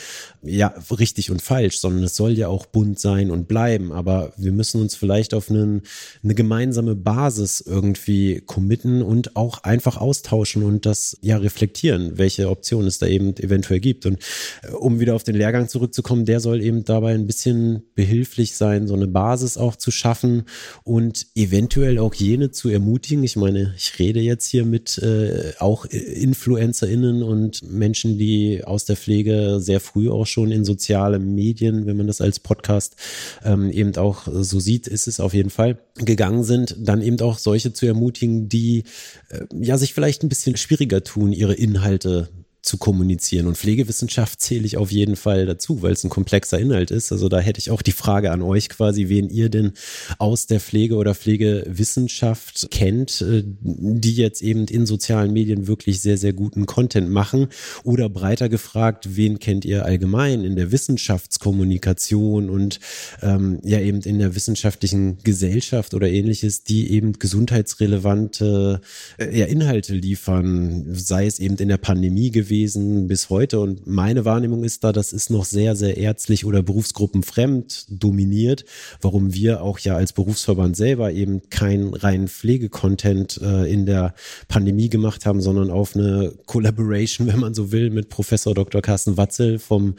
[0.43, 3.91] ja richtig und falsch, sondern es soll ja auch bunt sein und bleiben.
[3.91, 5.82] Aber wir müssen uns vielleicht auf einen,
[6.23, 12.88] eine gemeinsame Basis irgendwie committen und auch einfach austauschen und das ja reflektieren, welche Optionen
[12.88, 14.06] es da eben eventuell gibt.
[14.06, 14.19] Und
[14.63, 18.88] äh, um wieder auf den Lehrgang zurückzukommen, der soll eben dabei ein bisschen behilflich sein,
[18.88, 20.43] so eine Basis auch zu schaffen
[20.84, 23.23] und eventuell auch jene zu ermutigen.
[23.23, 28.97] Ich meine, ich rede jetzt hier mit äh, auch InfluencerInnen und Menschen, die aus der
[28.97, 32.95] Pflege sehr früh auch schon in soziale Medien, wenn man das als Podcast
[33.43, 37.37] ähm, eben auch so sieht, ist es auf jeden Fall gegangen sind, dann eben auch
[37.37, 38.83] solche zu ermutigen, die
[39.29, 42.29] äh, ja sich vielleicht ein bisschen schwieriger tun, ihre Inhalte
[42.63, 43.47] zu kommunizieren.
[43.47, 47.12] Und Pflegewissenschaft zähle ich auf jeden Fall dazu, weil es ein komplexer Inhalt ist.
[47.12, 49.73] Also da hätte ich auch die Frage an euch quasi, wen ihr denn
[50.17, 56.17] aus der Pflege oder Pflegewissenschaft kennt, äh, die jetzt eben in sozialen Medien wirklich sehr,
[56.17, 57.47] sehr guten Content machen.
[57.84, 62.80] Oder breiter gefragt, wen kennt ihr allgemein in der Wissenschaftskommunikation und
[63.21, 68.80] ähm, ja eben in der wissenschaftlichen Gesellschaft oder ähnliches, die eben gesundheitsrelevante
[69.17, 73.59] äh, ja, Inhalte liefern, sei es eben in der Pandemie gewesen gewesen bis heute.
[73.59, 78.63] Und meine Wahrnehmung ist da, das ist noch sehr, sehr ärztlich oder berufsgruppenfremd dominiert,
[79.01, 84.13] warum wir auch ja als Berufsverband selber eben keinen reinen Pflegecontent äh, in der
[84.47, 88.81] Pandemie gemacht haben, sondern auf eine Collaboration, wenn man so will, mit Professor Dr.
[88.81, 89.95] Carsten Watzel vom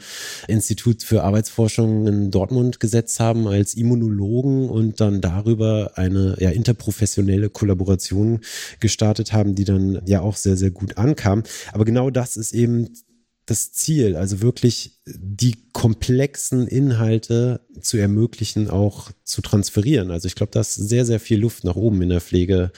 [0.47, 7.49] Institut für Arbeitsforschung in Dortmund gesetzt haben als Immunologen und dann darüber eine ja, interprofessionelle
[7.49, 8.39] Kollaboration
[8.79, 11.43] gestartet haben, die dann ja auch sehr, sehr gut ankam.
[11.73, 12.89] Aber genau das ist ist eben
[13.45, 20.09] das Ziel, also wirklich die komplexen Inhalte zu ermöglichen, auch zu transferieren.
[20.09, 22.71] Also ich glaube, da ist sehr, sehr viel Luft nach oben in der Pflege,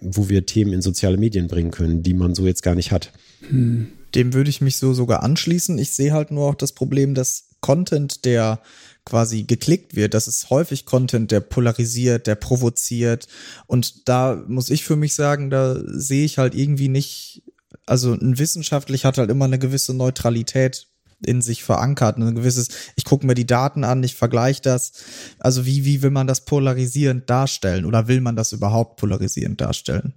[0.00, 3.12] wo wir Themen in soziale Medien bringen können, die man so jetzt gar nicht hat.
[3.48, 3.88] Hm.
[4.14, 5.76] Dem würde ich mich so sogar anschließen.
[5.78, 8.62] Ich sehe halt nur auch das Problem, dass Content, der
[9.04, 13.26] quasi geklickt wird, das ist häufig Content, der polarisiert, der provoziert.
[13.66, 17.42] Und da muss ich für mich sagen, da sehe ich halt irgendwie nicht
[17.86, 20.86] also ein wissenschaftlich hat halt immer eine gewisse Neutralität
[21.24, 24.92] in sich verankert, ein gewisses, ich gucke mir die Daten an, ich vergleiche das.
[25.38, 30.14] Also wie, wie will man das polarisierend darstellen oder will man das überhaupt polarisierend darstellen?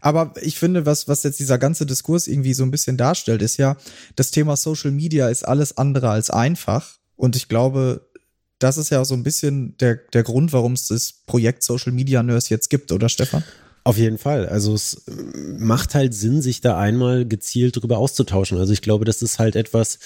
[0.00, 3.56] Aber ich finde, was, was jetzt dieser ganze Diskurs irgendwie so ein bisschen darstellt, ist
[3.56, 3.76] ja,
[4.16, 6.96] das Thema Social Media ist alles andere als einfach.
[7.16, 8.10] Und ich glaube,
[8.58, 11.92] das ist ja auch so ein bisschen der, der Grund, warum es das Projekt Social
[11.92, 13.42] Media Nurse jetzt gibt, oder Stefan?
[13.84, 14.46] Auf jeden Fall.
[14.46, 15.04] Also es
[15.58, 18.58] macht halt Sinn, sich da einmal gezielt drüber auszutauschen.
[18.58, 19.98] Also ich glaube, das ist halt etwas,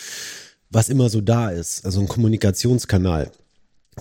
[0.71, 1.85] was immer so da ist.
[1.85, 3.31] Also ein Kommunikationskanal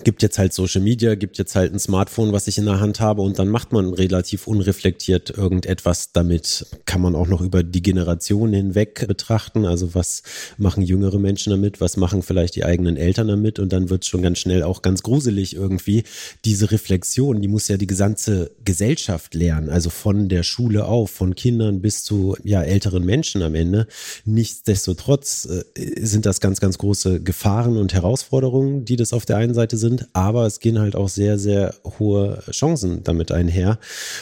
[0.02, 2.98] gibt jetzt halt Social Media, gibt jetzt halt ein Smartphone, was ich in der Hand
[3.00, 6.66] habe und dann macht man relativ unreflektiert irgendetwas damit.
[6.84, 9.64] Kann man auch noch über die Generation hinweg betrachten.
[9.64, 10.22] Also was
[10.58, 11.80] machen jüngere Menschen damit?
[11.80, 13.58] Was machen vielleicht die eigenen Eltern damit?
[13.58, 16.02] Und dann wird es schon ganz schnell auch ganz gruselig irgendwie.
[16.44, 19.68] Diese Reflexion, die muss ja die gesamte Gesellschaft lernen.
[19.68, 23.86] Also von der Schule auf, von Kindern bis zu ja älteren Menschen am Ende.
[24.24, 29.54] Nichtsdestotrotz äh, sind das ganz, ganz große Gefahren und Herausforderungen, die das auf der einen
[29.54, 33.78] Seite sind sind, aber es gehen halt auch sehr, sehr hohe Chancen damit einher.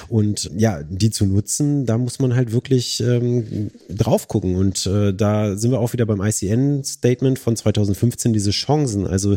[0.09, 4.57] Und ja, die zu nutzen, da muss man halt wirklich ähm, drauf gucken.
[4.57, 9.07] Und äh, da sind wir auch wieder beim ICN-Statement von 2015, diese Chancen.
[9.07, 9.37] Also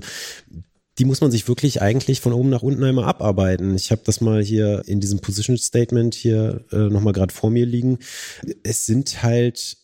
[0.98, 3.76] die muss man sich wirklich eigentlich von oben nach unten einmal abarbeiten.
[3.76, 7.66] Ich habe das mal hier in diesem Position Statement hier äh, nochmal gerade vor mir
[7.66, 8.00] liegen.
[8.64, 9.78] Es sind halt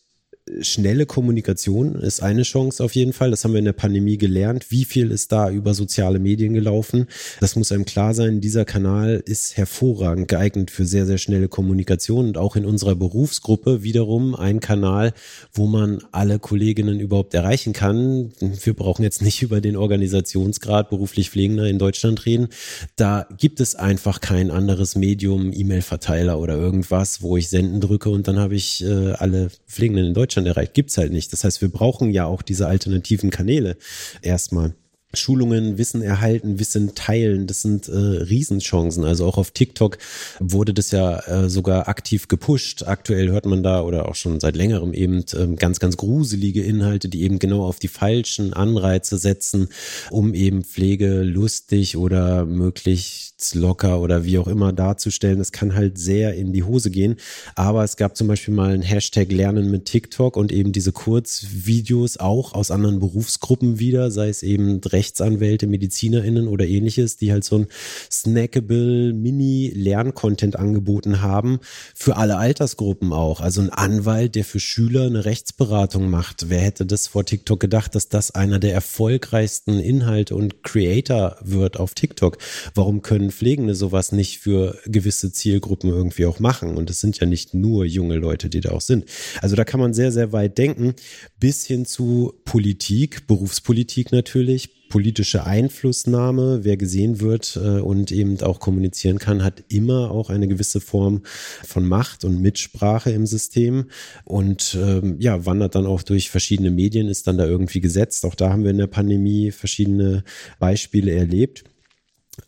[0.60, 3.30] schnelle Kommunikation ist eine Chance auf jeden Fall.
[3.30, 4.70] Das haben wir in der Pandemie gelernt.
[4.70, 7.06] Wie viel ist da über soziale Medien gelaufen?
[7.38, 8.40] Das muss einem klar sein.
[8.40, 13.84] Dieser Kanal ist hervorragend geeignet für sehr, sehr schnelle Kommunikation und auch in unserer Berufsgruppe
[13.84, 15.12] wiederum ein Kanal,
[15.52, 18.32] wo man alle Kolleginnen überhaupt erreichen kann.
[18.40, 22.48] Wir brauchen jetzt nicht über den Organisationsgrad beruflich Pflegender in Deutschland reden.
[22.96, 28.26] Da gibt es einfach kein anderes Medium, E-Mail-Verteiler oder irgendwas, wo ich senden drücke und
[28.26, 31.32] dann habe ich äh, alle Pflegenden in Deutschland Deutschland erreicht, gibt's halt nicht.
[31.32, 33.76] Das heißt, wir brauchen ja auch diese alternativen Kanäle
[34.22, 34.74] erstmal.
[35.14, 39.04] Schulungen, Wissen erhalten, Wissen teilen, das sind äh, Riesenchancen.
[39.04, 39.98] Also auch auf TikTok
[40.40, 42.84] wurde das ja äh, sogar aktiv gepusht.
[42.84, 47.08] Aktuell hört man da oder auch schon seit längerem eben äh, ganz, ganz gruselige Inhalte,
[47.08, 49.68] die eben genau auf die falschen Anreize setzen,
[50.10, 55.38] um eben Pflege lustig oder möglichst locker oder wie auch immer darzustellen.
[55.38, 57.16] Das kann halt sehr in die Hose gehen.
[57.54, 62.18] Aber es gab zum Beispiel mal ein Hashtag Lernen mit TikTok und eben diese Kurzvideos
[62.18, 67.58] auch aus anderen Berufsgruppen wieder, sei es eben Rechtsanwälte, MedizinerInnen oder ähnliches, die halt so
[67.58, 67.66] ein
[68.08, 71.58] snackable Mini-Lerncontent angeboten haben
[71.92, 73.40] für alle Altersgruppen auch.
[73.40, 76.50] Also ein Anwalt, der für Schüler eine Rechtsberatung macht.
[76.50, 81.80] Wer hätte das vor TikTok gedacht, dass das einer der erfolgreichsten Inhalte und Creator wird
[81.80, 82.38] auf TikTok?
[82.76, 86.76] Warum können Pflegende sowas nicht für gewisse Zielgruppen irgendwie auch machen?
[86.76, 89.06] Und es sind ja nicht nur junge Leute, die da auch sind.
[89.40, 90.94] Also da kann man sehr, sehr weit denken,
[91.40, 98.60] bis hin zu Politik, Berufspolitik natürlich, politische Einflussnahme, wer gesehen wird äh, und eben auch
[98.60, 101.22] kommunizieren kann, hat immer auch eine gewisse Form
[101.64, 103.86] von Macht und Mitsprache im System
[104.26, 108.26] und ähm, ja, wandert dann auch durch verschiedene Medien, ist dann da irgendwie gesetzt.
[108.26, 110.24] Auch da haben wir in der Pandemie verschiedene
[110.58, 111.64] Beispiele erlebt.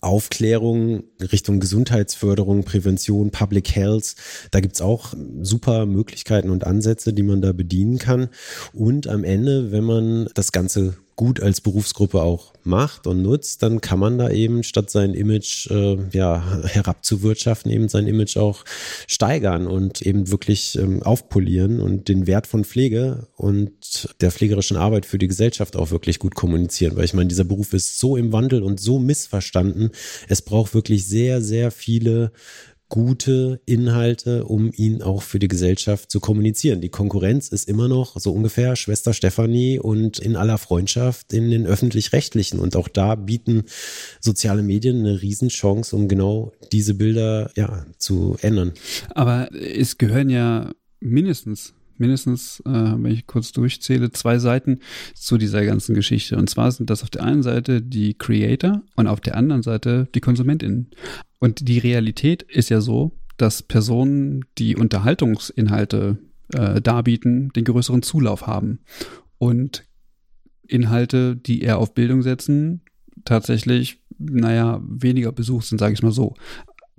[0.03, 4.17] Aufklärung Richtung Gesundheitsförderung, Prävention, Public Health.
[4.51, 8.29] Da gibt's auch super Möglichkeiten und Ansätze, die man da bedienen kann.
[8.75, 13.81] Und am Ende, wenn man das Ganze gut als Berufsgruppe auch macht und nutzt, dann
[13.81, 18.65] kann man da eben statt sein Image äh, ja herabzuwirtschaften, eben sein Image auch
[19.07, 25.07] steigern und eben wirklich ähm, aufpolieren und den Wert von Pflege und der pflegerischen Arbeit
[25.07, 26.97] für die Gesellschaft auch wirklich gut kommunizieren.
[26.97, 29.91] Weil ich meine, dieser Beruf ist so im Wandel und so missverstanden.
[30.29, 32.33] Es braucht wirklich sehr, sehr viele
[32.95, 36.81] gute Inhalte, um ihn auch für die Gesellschaft zu kommunizieren.
[36.81, 41.67] Die Konkurrenz ist immer noch so ungefähr Schwester Stefanie und in aller Freundschaft in den
[41.67, 42.61] öffentlich-rechtlichen.
[42.61, 43.65] Und auch da bieten
[44.21, 48.75] soziale Medien eine Riesenchance, um genau diese Bilder ja, zu ändern.
[49.11, 54.81] Aber es gehören ja mindestens mindestens, äh, wenn ich kurz durchzähle, zwei Seiten
[55.15, 56.37] zu dieser ganzen Geschichte.
[56.37, 60.09] Und zwar sind das auf der einen Seite die Creator und auf der anderen Seite
[60.15, 60.91] die KonsumentInnen.
[61.39, 66.19] Und die Realität ist ja so, dass Personen, die Unterhaltungsinhalte
[66.53, 68.81] äh, darbieten, den größeren Zulauf haben.
[69.39, 69.85] Und
[70.67, 72.81] Inhalte, die eher auf Bildung setzen,
[73.25, 76.35] tatsächlich, naja, weniger besucht sind, sage ich mal so.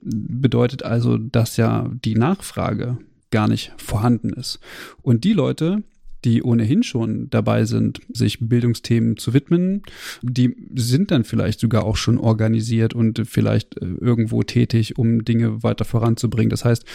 [0.01, 2.97] Bedeutet also, dass ja die Nachfrage
[3.35, 4.61] gar nicht vorhanden ist.
[5.01, 5.83] Und die Leute,
[6.23, 9.81] die ohnehin schon dabei sind, sich Bildungsthemen zu widmen,
[10.21, 15.63] die sind dann vielleicht sogar auch schon organisiert und vielleicht äh, irgendwo tätig, um Dinge
[15.63, 16.49] weiter voranzubringen.
[16.49, 16.85] Das heißt,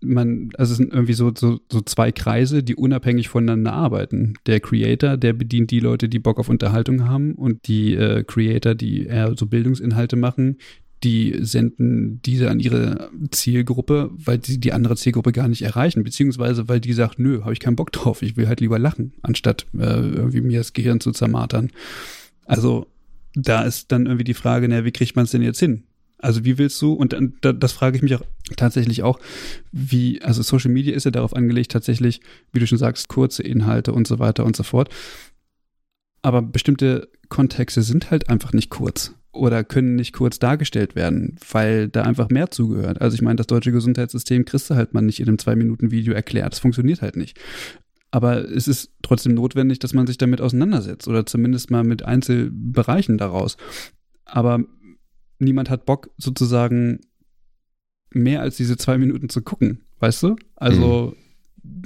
[0.00, 4.34] man, also es sind irgendwie so, so, so zwei Kreise, die unabhängig voneinander arbeiten.
[4.46, 8.76] Der Creator, der bedient die Leute, die Bock auf Unterhaltung haben und die äh, Creator,
[8.76, 10.58] die eher so Bildungsinhalte machen,
[11.04, 16.68] die senden diese an ihre Zielgruppe, weil sie die andere Zielgruppe gar nicht erreichen, beziehungsweise
[16.68, 19.66] weil die sagt, nö, habe ich keinen Bock drauf, ich will halt lieber lachen, anstatt
[19.74, 21.70] äh, irgendwie mir das Gehirn zu zermartern.
[22.46, 22.86] Also
[23.34, 25.84] da ist dann irgendwie die Frage, na, wie kriegt man es denn jetzt hin?
[26.20, 28.24] Also wie willst du, und dann, das frage ich mich auch
[28.56, 29.20] tatsächlich auch,
[29.70, 32.20] wie, also Social Media ist ja darauf angelegt, tatsächlich,
[32.52, 34.88] wie du schon sagst, kurze Inhalte und so weiter und so fort.
[36.22, 41.88] Aber bestimmte Kontexte sind halt einfach nicht kurz oder können nicht kurz dargestellt werden, weil
[41.88, 43.00] da einfach mehr zugehört.
[43.00, 46.52] Also ich meine, das deutsche Gesundheitssystem kriegst du halt mal nicht in einem Zwei-Minuten-Video erklärt.
[46.52, 47.38] Das funktioniert halt nicht.
[48.10, 53.18] Aber es ist trotzdem notwendig, dass man sich damit auseinandersetzt oder zumindest mal mit Einzelbereichen
[53.18, 53.56] daraus.
[54.24, 54.60] Aber
[55.38, 57.00] niemand hat Bock, sozusagen
[58.10, 60.36] mehr als diese zwei Minuten zu gucken, weißt du?
[60.56, 61.27] Also mhm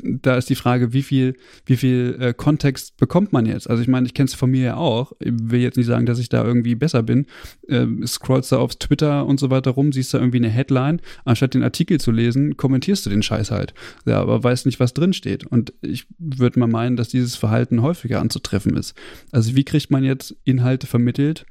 [0.02, 1.34] da ist die Frage, wie viel,
[1.66, 3.68] wie viel äh, Kontext bekommt man jetzt?
[3.68, 5.12] Also ich meine, ich kenne es von mir ja auch.
[5.20, 7.26] Ich will jetzt nicht sagen, dass ich da irgendwie besser bin.
[7.68, 11.54] Ähm, scrollst da aufs Twitter und so weiter rum, siehst da irgendwie eine Headline, anstatt
[11.54, 13.74] den Artikel zu lesen, kommentierst du den Scheiß halt.
[14.06, 15.46] Ja, aber weißt nicht, was drin steht.
[15.46, 18.94] Und ich würde mal meinen, dass dieses Verhalten häufiger anzutreffen ist.
[19.30, 21.46] Also wie kriegt man jetzt Inhalte vermittelt,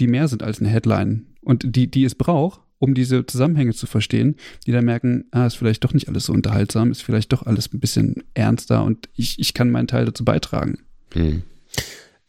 [0.00, 3.86] die mehr sind als eine Headline und die, die es braucht, um diese Zusammenhänge zu
[3.86, 7.46] verstehen, die dann merken, ah, ist vielleicht doch nicht alles so unterhaltsam, ist vielleicht doch
[7.46, 10.78] alles ein bisschen ernster und ich, ich kann meinen Teil dazu beitragen.
[11.12, 11.42] Hm.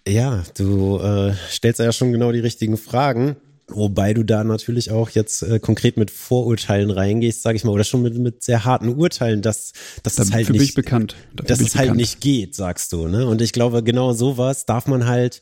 [0.08, 3.36] Ja, du äh, stellst ja schon genau die richtigen Fragen.
[3.68, 7.84] Wobei du da natürlich auch jetzt äh, konkret mit Vorurteilen reingehst, sage ich mal, oder
[7.84, 11.15] schon mit, mit sehr harten Urteilen, dass, dass es halt nicht, bekannt.
[11.34, 13.08] dass es halt nicht geht, sagst du.
[13.08, 13.26] Ne?
[13.26, 15.39] Und ich glaube, genau sowas darf man halt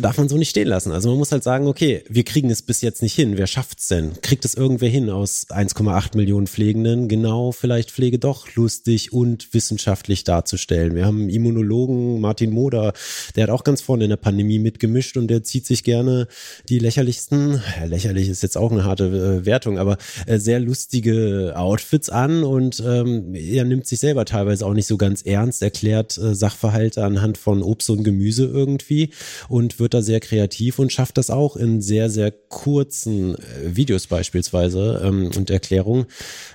[0.00, 0.92] darf man so nicht stehen lassen.
[0.92, 3.36] Also man muss halt sagen, okay, wir kriegen es bis jetzt nicht hin.
[3.36, 4.12] Wer schafft's denn?
[4.22, 10.24] Kriegt es irgendwer hin aus 1,8 Millionen Pflegenden, genau vielleicht Pflege doch lustig und wissenschaftlich
[10.24, 10.94] darzustellen?
[10.94, 12.92] Wir haben einen Immunologen, Martin Moder,
[13.36, 16.26] der hat auch ganz vorne in der Pandemie mitgemischt und der zieht sich gerne
[16.68, 19.04] die lächerlichsten, ja, lächerlich ist jetzt auch eine harte
[19.42, 24.66] äh, Wertung, aber äh, sehr lustige Outfits an und ähm, er nimmt sich selber teilweise
[24.66, 29.10] auch nicht so ganz ernst, erklärt äh, Sachverhalte anhand von Obst und Gemüse irgendwie
[29.48, 34.06] und wird da sehr kreativ und schafft das auch in sehr, sehr kurzen äh, Videos
[34.06, 36.06] beispielsweise ähm, und Erklärungen.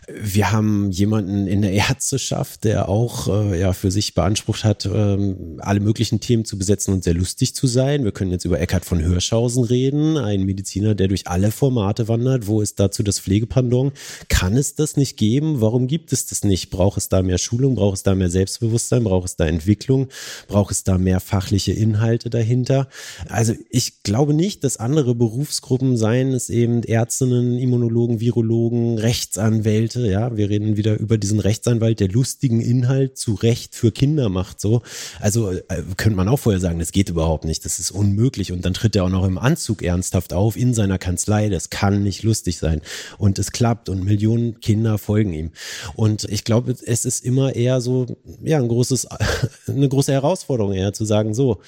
[0.07, 5.59] Wir haben jemanden in der Ärzteschaft, der auch äh, ja für sich beansprucht hat, ähm,
[5.59, 8.03] alle möglichen Themen zu besetzen und sehr lustig zu sein.
[8.03, 12.47] Wir können jetzt über Eckhard von Hirschhausen reden, ein Mediziner, der durch alle Formate wandert.
[12.47, 13.91] Wo ist dazu das Pflegepandon?
[14.27, 15.61] Kann es das nicht geben?
[15.61, 16.69] Warum gibt es das nicht?
[16.69, 17.75] Braucht es da mehr Schulung?
[17.75, 19.03] Braucht es da mehr Selbstbewusstsein?
[19.03, 20.07] Braucht es da Entwicklung?
[20.47, 22.87] Braucht es da mehr fachliche Inhalte dahinter?
[23.27, 30.35] Also ich glaube nicht, dass andere Berufsgruppen, seien es eben Ärztinnen, Immunologen, Virologen, Rechtsanwälte, ja,
[30.35, 34.81] wir reden wieder über diesen Rechtsanwalt, der lustigen Inhalt zu Recht für Kinder macht, so.
[35.19, 35.61] Also äh,
[35.97, 38.51] könnte man auch vorher sagen, das geht überhaupt nicht, das ist unmöglich.
[38.51, 42.03] Und dann tritt er auch noch im Anzug ernsthaft auf in seiner Kanzlei, das kann
[42.03, 42.81] nicht lustig sein.
[43.17, 45.51] Und es klappt und Millionen Kinder folgen ihm.
[45.95, 48.05] Und ich glaube, es ist immer eher so,
[48.43, 49.07] ja, ein großes,
[49.67, 51.61] eine große Herausforderung eher zu sagen, so,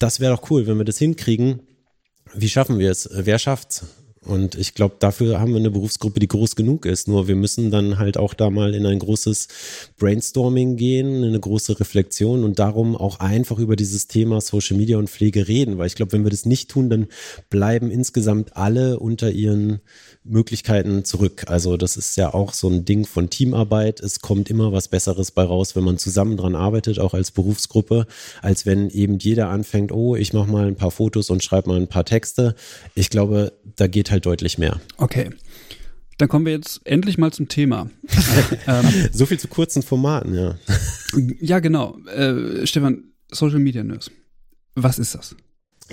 [0.00, 1.62] das wäre doch cool, wenn wir das hinkriegen.
[2.34, 3.08] Wie schaffen wir es?
[3.12, 3.84] Wer schafft's?
[4.26, 7.08] Und ich glaube, dafür haben wir eine Berufsgruppe, die groß genug ist.
[7.08, 9.48] Nur wir müssen dann halt auch da mal in ein großes
[9.98, 14.98] Brainstorming gehen, in eine große Reflexion und darum auch einfach über dieses Thema Social Media
[14.98, 15.78] und Pflege reden.
[15.78, 17.06] Weil ich glaube, wenn wir das nicht tun, dann
[17.48, 19.80] bleiben insgesamt alle unter ihren
[20.22, 21.44] Möglichkeiten zurück.
[21.46, 24.00] Also das ist ja auch so ein Ding von Teamarbeit.
[24.00, 28.06] Es kommt immer was Besseres bei raus, wenn man zusammen dran arbeitet, auch als Berufsgruppe,
[28.42, 31.78] als wenn eben jeder anfängt, oh, ich mache mal ein paar Fotos und schreibe mal
[31.78, 32.54] ein paar Texte.
[32.94, 34.80] Ich glaube, da geht halt deutlich mehr.
[34.96, 35.30] Okay.
[36.18, 37.88] Dann kommen wir jetzt endlich mal zum Thema.
[38.66, 40.58] ähm, so viel zu kurzen Formaten, ja.
[41.40, 41.98] Ja, genau.
[42.06, 44.10] Äh, Stefan, Social Media Nurse.
[44.74, 45.34] Was ist das?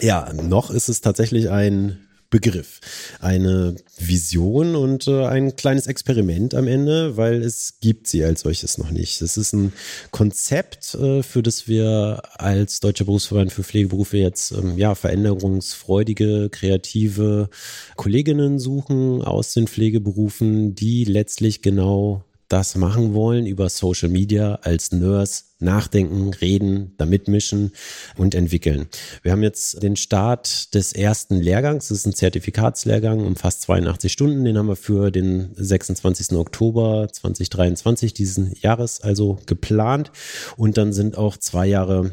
[0.01, 2.81] Ja, noch ist es tatsächlich ein Begriff,
[3.21, 8.77] eine Vision und äh, ein kleines Experiment am Ende, weil es gibt sie als solches
[8.77, 9.21] noch nicht.
[9.21, 9.71] Es ist ein
[10.11, 17.49] Konzept, äh, für das wir als Deutscher Berufsverband für Pflegeberufe jetzt ähm, ja veränderungsfreudige, kreative
[17.95, 24.91] Kolleginnen suchen aus den Pflegeberufen, die letztlich genau das machen wollen über Social Media als
[24.91, 27.71] Nurse nachdenken, reden, da mitmischen
[28.15, 28.87] und entwickeln.
[29.23, 31.87] Wir haben jetzt den Start des ersten Lehrgangs.
[31.87, 34.43] Das ist ein Zertifikatslehrgang um fast 82 Stunden.
[34.43, 36.33] Den haben wir für den 26.
[36.33, 40.11] Oktober 2023 diesen Jahres also geplant.
[40.57, 42.11] Und dann sind auch zwei Jahre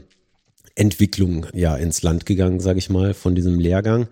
[0.77, 4.09] Entwicklung ja ins Land gegangen, sage ich mal, von diesem Lehrgang.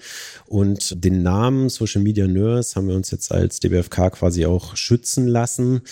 [0.47, 5.27] Und den Namen Social Media Nurse haben wir uns jetzt als DBFK quasi auch schützen
[5.27, 5.83] lassen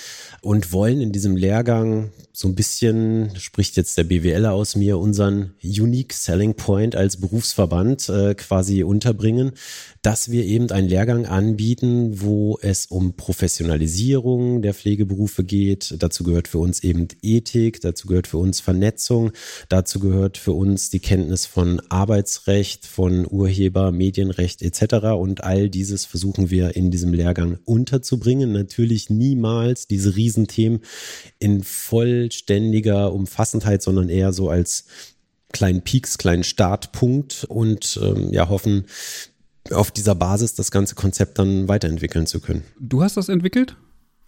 [0.43, 5.55] und wollen in diesem Lehrgang so ein bisschen, spricht jetzt der BWLer aus mir, unseren
[5.63, 9.53] Unique Selling Point als Berufsverband äh, quasi unterbringen,
[10.03, 15.95] dass wir eben einen Lehrgang anbieten, wo es um Professionalisierung der Pflegeberufe geht.
[15.99, 19.33] Dazu gehört für uns eben Ethik, dazu gehört für uns Vernetzung,
[19.69, 25.09] dazu gehört für uns die Kenntnis von Arbeitsrecht, von Urheber, Medienrecht etc.
[25.19, 28.53] Und all dieses versuchen wir in diesem Lehrgang unterzubringen.
[28.53, 30.81] Natürlich niemals diese Riesenthemen
[31.39, 34.87] in vollständiger Umfassendheit, sondern eher so als
[35.53, 38.87] kleinen Peaks, kleinen Startpunkt und ähm, ja hoffen,
[39.71, 42.65] auf dieser Basis das ganze Konzept dann weiterentwickeln zu können.
[42.79, 43.77] Du hast das entwickelt?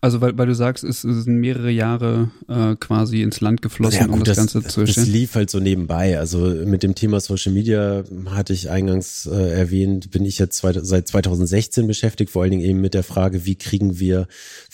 [0.05, 4.07] Also weil, weil du sagst, es, sind mehrere Jahre äh, quasi ins Land geflossen, ja,
[4.07, 5.07] gut, um das, das, Ganze zu erstellen.
[5.07, 6.19] Das lief halt so nebenbei.
[6.19, 10.73] Also mit dem Thema Social Media hatte ich eingangs äh, erwähnt, bin ich jetzt zwei,
[10.73, 14.27] seit 2016 beschäftigt, vor allen Dingen eben mit der Frage, wie kriegen wir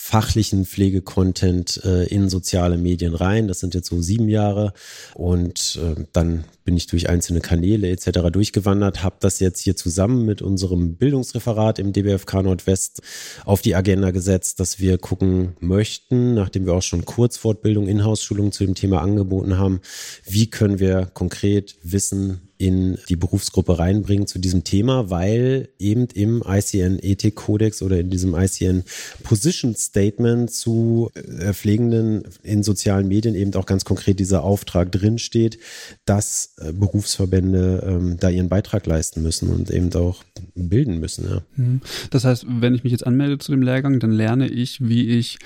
[0.08, 3.46] fachlichen Pflegecontent äh, in soziale Medien rein.
[3.46, 4.72] Das sind jetzt so sieben Jahre
[5.12, 8.30] und äh, dann bin ich durch einzelne Kanäle etc.
[8.32, 13.02] durchgewandert, habe das jetzt hier zusammen mit unserem Bildungsreferat im DBFK Nordwest
[13.44, 18.64] auf die Agenda gesetzt, dass wir gucken möchten, nachdem wir auch schon Kurzfortbildung, Inhouse-Schulung zu
[18.64, 19.82] dem Thema angeboten haben,
[20.24, 26.42] wie können wir konkret Wissen in die Berufsgruppe reinbringen zu diesem Thema, weil eben im
[26.46, 28.82] ICN Ethik Kodex oder in diesem ICN
[29.22, 35.58] Position Statement zu äh, Pflegenden in sozialen Medien eben auch ganz konkret dieser Auftrag drinsteht,
[36.04, 40.24] dass äh, Berufsverbände ähm, da ihren Beitrag leisten müssen und eben auch
[40.56, 41.28] bilden müssen.
[41.28, 41.42] Ja.
[41.54, 41.80] Mhm.
[42.10, 45.38] Das heißt, wenn ich mich jetzt anmelde zu dem Lehrgang, dann lerne ich, wie ich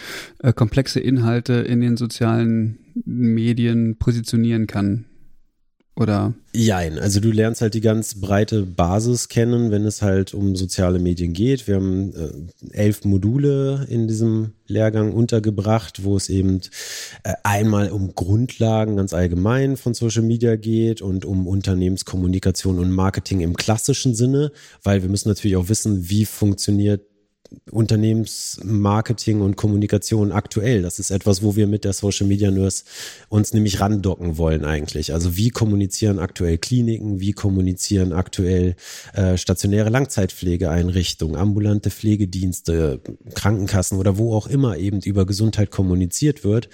[0.42, 5.04] äh, komplexe Inhalte in den sozialen Medien positionieren kann
[5.94, 6.32] Oder?
[6.54, 10.98] Jein, also du lernst halt die ganz breite Basis kennen, wenn es halt um soziale
[10.98, 11.68] Medien geht.
[11.68, 16.62] Wir haben äh, elf Module in diesem Lehrgang untergebracht, wo es eben
[17.24, 23.40] äh, einmal um Grundlagen ganz allgemein von Social Media geht und um Unternehmenskommunikation und Marketing
[23.40, 24.50] im klassischen Sinne,
[24.82, 27.02] weil wir müssen natürlich auch wissen, wie funktioniert
[27.70, 30.82] Unternehmensmarketing und Kommunikation aktuell.
[30.82, 32.84] Das ist etwas, wo wir mit der Social Media Nurse
[33.28, 35.12] uns nämlich randocken wollen eigentlich.
[35.12, 38.76] Also wie kommunizieren aktuell Kliniken, wie kommunizieren aktuell
[39.14, 43.00] äh, stationäre Langzeitpflegeeinrichtungen, ambulante Pflegedienste,
[43.34, 46.68] Krankenkassen oder wo auch immer eben über Gesundheit kommuniziert wird.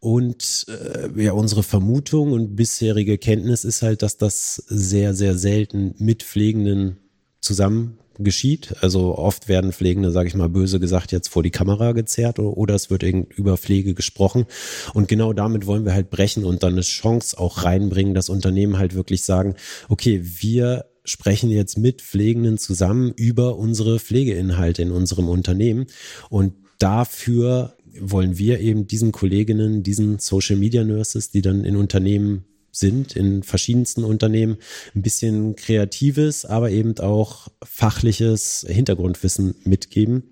[0.00, 5.94] Und äh, ja, unsere Vermutung und bisherige Kenntnis ist halt, dass das sehr, sehr selten
[5.98, 6.98] mit Pflegenden
[7.40, 8.74] zusammen geschieht.
[8.80, 12.56] Also oft werden Pflegende, sage ich mal böse gesagt, jetzt vor die Kamera gezerrt oder,
[12.56, 14.46] oder es wird über Pflege gesprochen.
[14.94, 18.78] Und genau damit wollen wir halt brechen und dann eine Chance auch reinbringen, dass Unternehmen
[18.78, 19.54] halt wirklich sagen,
[19.88, 25.86] okay, wir sprechen jetzt mit Pflegenden zusammen über unsere Pflegeinhalte in unserem Unternehmen
[26.28, 32.44] und dafür wollen wir eben diesen Kolleginnen, diesen Social Media Nurses, die dann in Unternehmen
[32.70, 34.58] sind in verschiedensten Unternehmen,
[34.94, 40.24] ein bisschen kreatives, aber eben auch fachliches Hintergrundwissen mitgeben.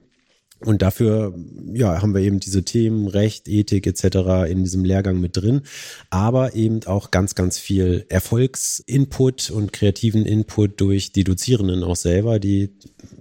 [0.65, 1.35] Und dafür
[1.75, 4.49] ja, haben wir eben diese Themen Recht, Ethik etc.
[4.49, 5.63] in diesem Lehrgang mit drin,
[6.09, 12.39] aber eben auch ganz, ganz viel Erfolgsinput und kreativen Input durch die Dozierenden auch selber,
[12.39, 12.71] die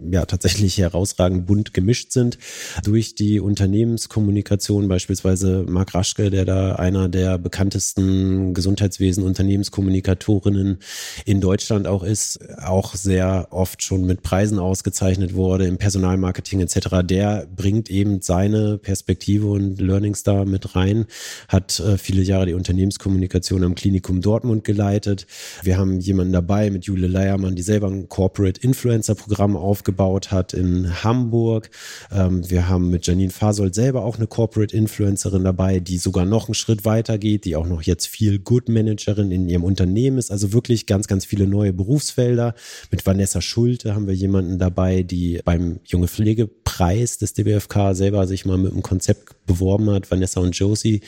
[0.10, 2.38] ja tatsächlich herausragend bunt gemischt sind
[2.84, 10.80] durch die Unternehmenskommunikation, beispielsweise Marc Raschke, der da einer der bekanntesten Gesundheitswesen Unternehmenskommunikatorinnen
[11.26, 16.88] in Deutschland auch ist, auch sehr oft schon mit Preisen ausgezeichnet wurde im Personalmarketing etc.
[17.04, 17.25] Der
[17.56, 21.06] bringt eben seine Perspektive und Learnings da mit rein,
[21.48, 25.28] hat äh, viele Jahre die Unternehmenskommunikation am Klinikum Dortmund geleitet.
[25.64, 30.32] Wir haben jemanden dabei mit Jule Leiermann, die selber ein Corporate Influencer Programm aufgebaut aufgebaut
[30.32, 31.70] hat in Hamburg.
[32.12, 36.48] Ähm, wir haben mit Janine Fasold selber auch eine Corporate Influencerin dabei, die sogar noch
[36.48, 40.32] einen Schritt weiter geht, die auch noch jetzt viel Good Managerin in ihrem Unternehmen ist.
[40.32, 42.56] Also wirklich ganz, ganz viele neue Berufsfelder.
[42.92, 48.46] Mit Vanessa Schulte haben wir jemanden dabei, die beim Junge Pflegepreis des DBFK selber sich
[48.46, 50.10] mal mit einem Konzept beworben hat.
[50.12, 51.02] Vanessa und Josie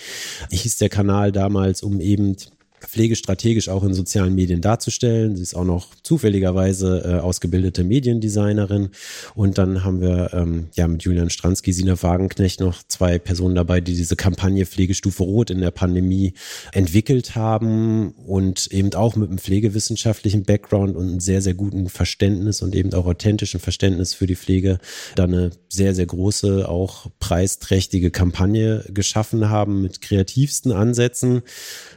[0.51, 2.35] hieß der Kanal damals, um eben
[2.81, 5.35] pflegestrategisch auch in sozialen Medien darzustellen.
[5.35, 8.89] Sie ist auch noch zufälligerweise äh, ausgebildete Mediendesignerin.
[9.35, 13.81] Und dann haben wir ähm, ja mit Julian Stransky, Sina Wagenknecht noch zwei Personen dabei,
[13.81, 16.33] die diese Kampagne Pflegestufe Rot in der Pandemie
[16.71, 22.61] entwickelt haben und eben auch mit einem pflegewissenschaftlichen Background und einem sehr, sehr guten Verständnis
[22.61, 24.79] und eben auch authentischen Verständnis für die Pflege
[25.15, 31.41] dann eine sehr, sehr große, auch preisträchtige Kampagne geschaffen haben mit kreativsten Ansätzen.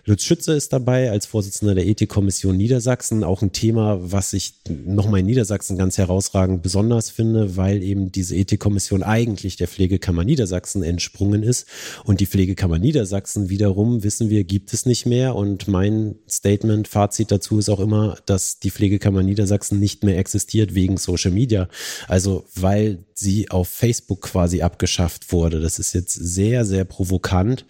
[0.04, 3.24] Lutz Schütze ist dabei als Vorsitzender der Ethikkommission Niedersachsen.
[3.24, 8.36] Auch ein Thema, was ich nochmal in Niedersachsen ganz herausragend besonders finde, weil eben diese
[8.36, 11.66] Ethikkommission eigentlich der Pflegekammer Niedersachsen entsprungen ist.
[12.04, 15.34] Und die Pflegekammer Niedersachsen wiederum, wissen wir, gibt es nicht mehr.
[15.34, 20.74] Und mein Statement, Fazit dazu ist auch immer, dass die Pflegekammer Niedersachsen nicht mehr existiert
[20.74, 21.68] wegen Social Media.
[22.08, 25.60] Also weil sie auf Facebook quasi abgeschafft wurde.
[25.60, 27.66] Das ist jetzt sehr, sehr provokant.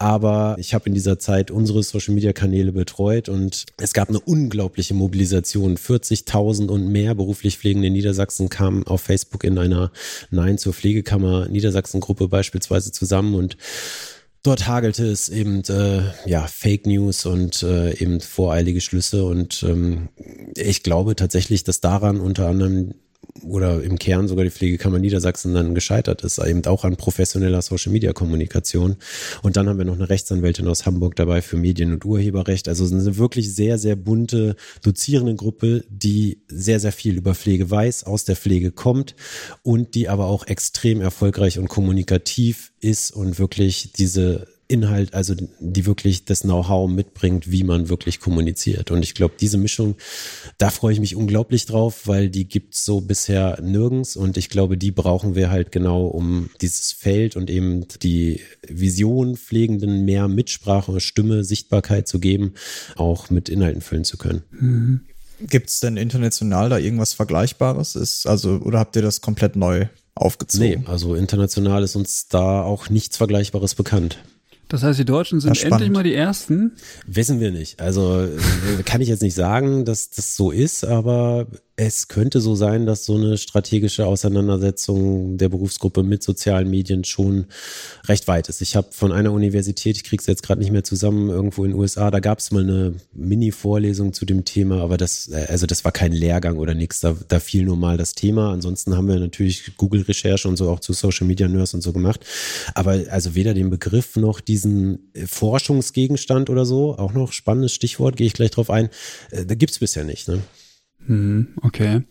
[0.00, 5.76] Aber ich habe in dieser Zeit unsere Social-Media-Kanäle betreut und es gab eine unglaubliche Mobilisation.
[5.76, 9.92] 40.000 und mehr beruflich Pflegende in Niedersachsen kamen auf Facebook in einer
[10.30, 13.58] Nein zur Pflegekammer Niedersachsen-Gruppe beispielsweise zusammen und
[14.42, 20.08] dort hagelte es eben äh, ja Fake News und äh, eben voreilige Schlüsse und ähm,
[20.56, 22.94] ich glaube tatsächlich, dass daran unter anderem
[23.42, 27.92] oder im Kern sogar die Pflegekammer Niedersachsen dann gescheitert ist, eben auch an professioneller Social
[27.92, 28.96] Media Kommunikation.
[29.42, 32.68] Und dann haben wir noch eine Rechtsanwältin aus Hamburg dabei für Medien- und Urheberrecht.
[32.68, 38.04] Also eine wirklich sehr, sehr bunte dozierende Gruppe, die sehr, sehr viel über Pflege weiß,
[38.04, 39.14] aus der Pflege kommt
[39.62, 45.86] und die aber auch extrem erfolgreich und kommunikativ ist und wirklich diese Inhalt, also die
[45.86, 48.90] wirklich das Know-how mitbringt, wie man wirklich kommuniziert.
[48.90, 49.96] Und ich glaube, diese Mischung,
[50.58, 54.16] da freue ich mich unglaublich drauf, weil die gibt's so bisher nirgends.
[54.16, 59.36] Und ich glaube, die brauchen wir halt genau, um dieses Feld und eben die Vision
[59.36, 62.54] pflegenden mehr Mitsprache, Stimme, Sichtbarkeit zu geben,
[62.96, 64.42] auch mit Inhalten füllen zu können.
[64.50, 65.00] Mhm.
[65.48, 67.96] Gibt es denn international da irgendwas Vergleichbares?
[67.96, 70.68] Ist also oder habt ihr das komplett neu aufgezogen?
[70.68, 74.18] Nee, also international ist uns da auch nichts Vergleichbares bekannt.
[74.70, 76.76] Das heißt, die Deutschen sind endlich mal die Ersten?
[77.04, 77.80] Wissen wir nicht.
[77.80, 78.28] Also
[78.84, 81.48] kann ich jetzt nicht sagen, dass das so ist, aber
[81.82, 87.46] es könnte so sein, dass so eine strategische Auseinandersetzung der Berufsgruppe mit sozialen Medien schon
[88.06, 88.60] recht weit ist.
[88.60, 91.70] Ich habe von einer Universität, ich kriege es jetzt gerade nicht mehr zusammen, irgendwo in
[91.70, 95.66] den USA, da gab es mal eine Mini-Vorlesung zu dem Thema, aber das, äh, also
[95.66, 98.52] das war kein Lehrgang oder nichts, da, da fiel nur mal das Thema.
[98.52, 102.26] Ansonsten haben wir natürlich Google-Recherche und so auch zu Social Media Nurse und so gemacht.
[102.74, 108.26] Aber also weder den Begriff noch diesen Forschungsgegenstand oder so, auch noch spannendes Stichwort, gehe
[108.26, 108.90] ich gleich drauf ein,
[109.30, 110.28] äh, da gibt's bisher nicht.
[110.28, 110.42] Ne?
[111.06, 112.04] Hm, okay.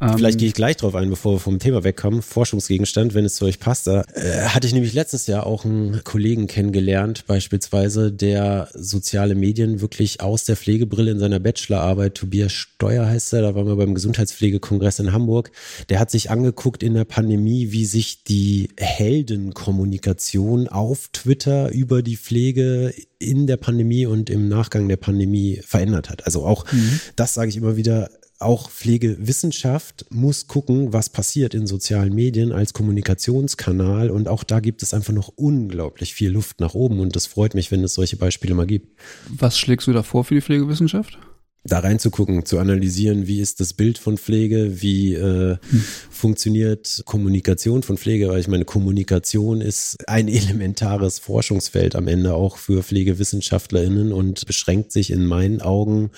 [0.00, 2.22] Vielleicht ähm, gehe ich gleich drauf ein, bevor wir vom Thema wegkommen.
[2.22, 3.86] Forschungsgegenstand, wenn es zu euch passt.
[3.86, 9.80] Da äh, hatte ich nämlich letztes Jahr auch einen Kollegen kennengelernt, beispielsweise, der soziale Medien
[9.80, 13.94] wirklich aus der Pflegebrille in seiner Bachelorarbeit, Tobias Steuer heißt er, da waren wir beim
[13.94, 15.50] Gesundheitspflegekongress in Hamburg,
[15.88, 22.16] der hat sich angeguckt in der Pandemie, wie sich die Heldenkommunikation auf Twitter über die
[22.16, 26.24] Pflege in der Pandemie und im Nachgang der Pandemie verändert hat.
[26.24, 27.00] Also auch, mhm.
[27.16, 32.72] das sage ich immer wieder, auch Pflegewissenschaft muss gucken, was passiert in sozialen Medien als
[32.72, 34.10] Kommunikationskanal.
[34.10, 37.00] Und auch da gibt es einfach noch unglaublich viel Luft nach oben.
[37.00, 38.96] Und das freut mich, wenn es solche Beispiele mal gibt.
[39.28, 41.18] Was schlägst du da vor für die Pflegewissenschaft?
[41.64, 45.84] da reinzugucken, zu analysieren, wie ist das Bild von Pflege, wie äh, hm.
[46.10, 52.56] funktioniert Kommunikation von Pflege, weil ich meine, Kommunikation ist ein elementares Forschungsfeld am Ende auch
[52.56, 56.10] für PflegewissenschaftlerInnen und beschränkt sich in meinen Augen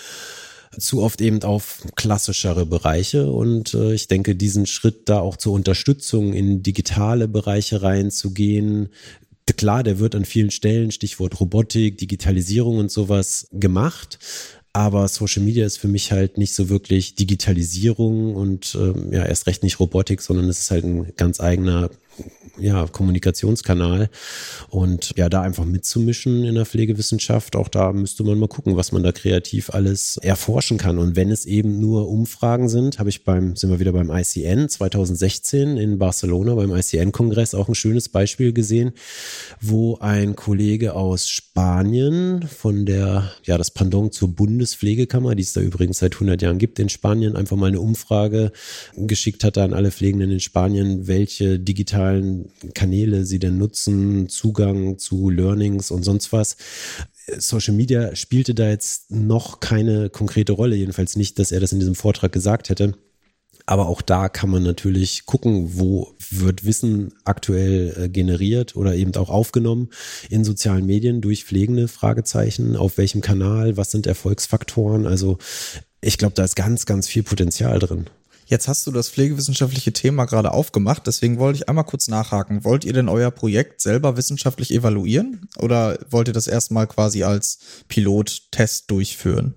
[0.78, 3.30] zu oft eben auf klassischere Bereiche.
[3.30, 8.90] Und äh, ich denke, diesen Schritt da auch zur Unterstützung in digitale Bereiche reinzugehen,
[9.56, 14.18] klar, der wird an vielen Stellen, Stichwort Robotik, Digitalisierung und sowas gemacht.
[14.72, 19.48] Aber Social Media ist für mich halt nicht so wirklich Digitalisierung und ähm, ja, erst
[19.48, 21.90] recht nicht Robotik, sondern es ist halt ein ganz eigener
[22.60, 24.10] ja, Kommunikationskanal.
[24.68, 28.92] Und ja, da einfach mitzumischen in der Pflegewissenschaft, auch da müsste man mal gucken, was
[28.92, 30.98] man da kreativ alles erforschen kann.
[30.98, 34.68] Und wenn es eben nur Umfragen sind, habe ich beim, sind wir wieder beim ICN
[34.68, 38.92] 2016 in Barcelona beim ICN-Kongress auch ein schönes Beispiel gesehen,
[39.60, 45.60] wo ein Kollege aus Spanien von der, ja, das Pendant zur Bundespflegekammer, die es da
[45.60, 48.52] übrigens seit 100 Jahren gibt in Spanien, einfach mal eine Umfrage
[48.96, 52.09] geschickt hat an alle Pflegenden in Spanien, welche digitalen
[52.74, 56.56] Kanäle sie denn nutzen, Zugang zu Learnings und sonst was.
[57.38, 61.78] Social Media spielte da jetzt noch keine konkrete Rolle, jedenfalls nicht, dass er das in
[61.78, 62.94] diesem Vortrag gesagt hätte.
[63.66, 69.14] Aber auch da kann man natürlich gucken, wo wird Wissen aktuell äh, generiert oder eben
[69.14, 69.90] auch aufgenommen
[70.28, 75.06] in sozialen Medien durch pflegende Fragezeichen, auf welchem Kanal, was sind Erfolgsfaktoren.
[75.06, 75.38] Also
[76.00, 78.06] ich glaube, da ist ganz, ganz viel Potenzial drin.
[78.50, 82.64] Jetzt hast du das pflegewissenschaftliche Thema gerade aufgemacht, deswegen wollte ich einmal kurz nachhaken.
[82.64, 87.60] Wollt ihr denn euer Projekt selber wissenschaftlich evaluieren oder wollt ihr das erstmal quasi als
[87.86, 89.54] Pilottest durchführen?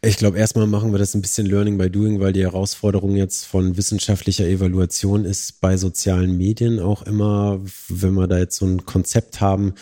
[0.00, 3.44] Ich glaube, erstmal machen wir das ein bisschen Learning by Doing, weil die Herausforderung jetzt
[3.44, 8.86] von wissenschaftlicher Evaluation ist bei sozialen Medien auch immer, wenn wir da jetzt so ein
[8.86, 9.74] Konzept haben,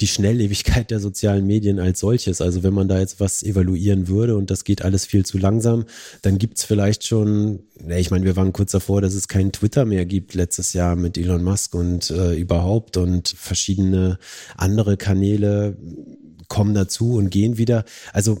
[0.00, 2.40] die Schnelllebigkeit der sozialen Medien als solches.
[2.40, 5.84] Also wenn man da jetzt was evaluieren würde und das geht alles viel zu langsam,
[6.22, 10.04] dann gibt's vielleicht schon, ich meine, wir waren kurz davor, dass es kein Twitter mehr
[10.04, 14.18] gibt letztes Jahr mit Elon Musk und äh, überhaupt und verschiedene
[14.56, 15.76] andere Kanäle
[16.48, 17.84] kommen dazu und gehen wieder.
[18.12, 18.38] Also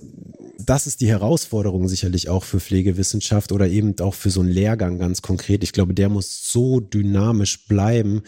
[0.58, 4.98] das ist die Herausforderung sicherlich auch für Pflegewissenschaft oder eben auch für so einen Lehrgang
[4.98, 5.62] ganz konkret.
[5.62, 8.22] Ich glaube, der muss so dynamisch bleiben,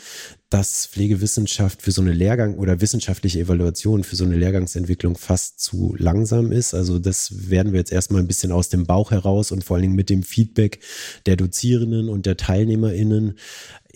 [0.48, 5.96] dass Pflegewissenschaft für so eine Lehrgang oder wissenschaftliche Evaluation für so eine Lehrgangsentwicklung fast zu
[5.98, 6.72] langsam ist.
[6.72, 9.82] Also das werden wir jetzt erstmal ein bisschen aus dem Bauch heraus und vor allen
[9.82, 10.78] Dingen mit dem Feedback
[11.26, 13.38] der Dozierenden und der TeilnehmerInnen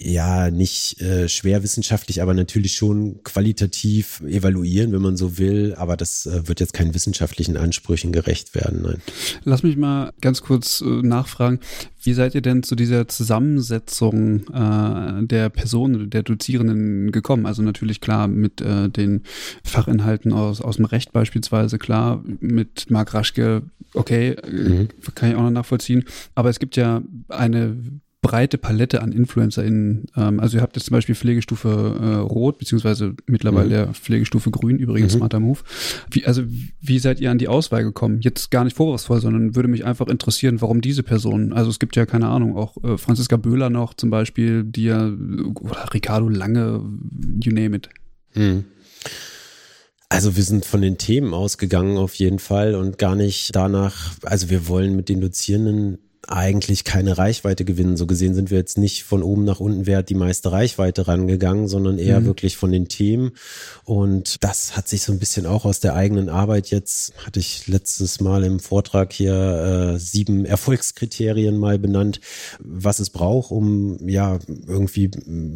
[0.02, 5.74] ja nicht äh, schwer wissenschaftlich, aber natürlich schon qualitativ evaluieren, wenn man so will.
[5.76, 8.82] Aber das äh, wird jetzt keinen wissenschaftlichen Ansprüchen gerecht werden.
[8.82, 9.02] Nein.
[9.44, 11.60] Lass mich mal ganz kurz äh, nachfragen.
[12.02, 17.44] Wie seid ihr denn zu dieser Zusammensetzung äh, der Personen, der Dozierenden gekommen?
[17.44, 19.24] Also natürlich klar mit äh, den
[19.64, 24.88] Fachinhalten aus, aus dem Recht beispielsweise, klar, mit Marc Raschke, okay, äh, mhm.
[25.14, 26.04] kann ich auch noch nachvollziehen.
[26.34, 27.76] Aber es gibt ja eine
[28.22, 30.06] breite Palette an InfluencerInnen.
[30.16, 33.94] Ähm, also ihr habt jetzt zum Beispiel Pflegestufe äh, Rot, beziehungsweise mittlerweile mhm.
[33.94, 35.18] Pflegestufe Grün, übrigens mhm.
[35.18, 35.60] smarter Move.
[36.10, 36.42] Wie, also
[36.80, 38.20] wie seid ihr an die Auswahl gekommen?
[38.20, 41.52] Jetzt gar nicht vorwurfsvoll, sondern würde mich einfach interessieren, warum diese Personen.
[41.52, 45.06] Also es gibt ja, keine Ahnung, auch äh, Franziska Böhler noch zum Beispiel, die ja,
[45.06, 46.82] oder Ricardo Lange,
[47.42, 47.88] you name it.
[48.34, 48.64] Mhm.
[50.10, 54.50] Also wir sind von den Themen ausgegangen auf jeden Fall und gar nicht danach, also
[54.50, 55.98] wir wollen mit den Dozierenden
[56.28, 57.96] eigentlich keine Reichweite gewinnen.
[57.96, 61.08] So gesehen sind wir jetzt nicht von oben nach unten, wer hat die meiste Reichweite
[61.08, 62.26] rangegangen, sondern eher mhm.
[62.26, 63.32] wirklich von den Themen.
[63.84, 67.66] Und das hat sich so ein bisschen auch aus der eigenen Arbeit jetzt, hatte ich
[67.66, 72.20] letztes Mal im Vortrag hier äh, sieben Erfolgskriterien mal benannt,
[72.60, 75.10] was es braucht, um ja irgendwie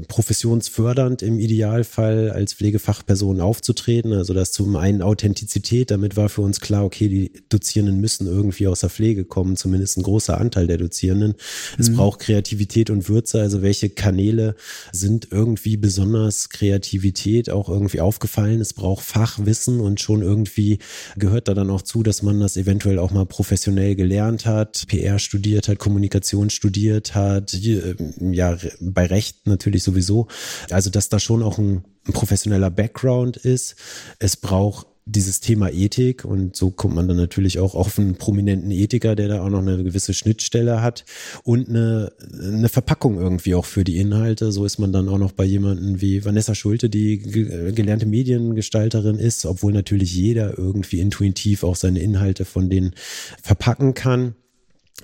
[0.08, 4.12] professionsfördernd im Idealfall als Pflegefachperson aufzutreten.
[4.12, 8.66] Also das zum einen Authentizität, damit war für uns klar, okay, die Dozierenden müssen irgendwie
[8.66, 11.34] aus der Pflege kommen, zumindest ein großer Anteil der Dozierenden.
[11.78, 11.96] Es mhm.
[11.96, 14.54] braucht Kreativität und Würze, also welche Kanäle
[14.92, 18.60] sind irgendwie besonders Kreativität auch irgendwie aufgefallen.
[18.60, 20.78] Es braucht Fachwissen und schon irgendwie
[21.16, 25.18] gehört da dann auch zu, dass man das eventuell auch mal professionell gelernt hat, PR
[25.18, 30.28] studiert hat, Kommunikation studiert hat, ja, bei Recht natürlich sowieso.
[30.70, 33.76] Also, dass da schon auch ein, ein professioneller Background ist.
[34.18, 38.70] Es braucht dieses Thema Ethik und so kommt man dann natürlich auch auf einen prominenten
[38.70, 41.04] Ethiker, der da auch noch eine gewisse Schnittstelle hat
[41.42, 44.50] und eine, eine Verpackung irgendwie auch für die Inhalte.
[44.50, 49.44] So ist man dann auch noch bei jemanden wie Vanessa Schulte, die gelernte Mediengestalterin ist,
[49.44, 52.94] obwohl natürlich jeder irgendwie intuitiv auch seine Inhalte von denen
[53.42, 54.34] verpacken kann.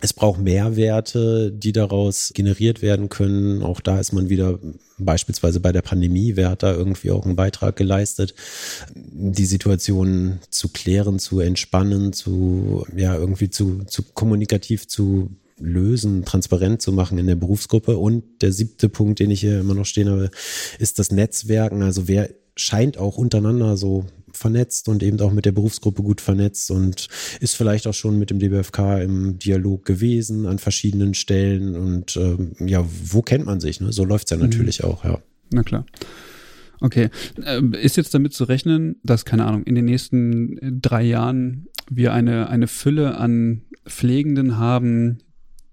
[0.01, 3.63] Es braucht Mehrwerte, die daraus generiert werden können.
[3.63, 4.59] Auch da ist man wieder
[4.99, 6.37] beispielsweise bei der Pandemie.
[6.37, 8.35] Wer hat da irgendwie auch einen Beitrag geleistet,
[8.95, 16.81] die Situation zu klären, zu entspannen, zu, ja, irgendwie zu, zu kommunikativ zu lösen, transparent
[16.81, 17.97] zu machen in der Berufsgruppe.
[17.97, 20.31] Und der siebte Punkt, den ich hier immer noch stehen habe,
[20.79, 21.83] ist das Netzwerken.
[21.83, 22.31] Also wer
[22.61, 27.09] scheint auch untereinander so vernetzt und eben auch mit der Berufsgruppe gut vernetzt und
[27.41, 32.53] ist vielleicht auch schon mit dem DBFK im Dialog gewesen an verschiedenen Stellen und ähm,
[32.61, 33.81] ja, wo kennt man sich?
[33.81, 33.93] Ne?
[33.93, 34.45] So läuft's ja mhm.
[34.45, 34.89] natürlich mhm.
[34.89, 35.19] auch, ja.
[35.53, 35.85] Na klar.
[36.81, 37.11] Okay.
[37.45, 41.67] Ähm, ist jetzt damit zu rechnen, dass, keine Ahnung, in den nächsten äh, drei Jahren
[41.91, 45.19] wir eine, eine Fülle an Pflegenden haben,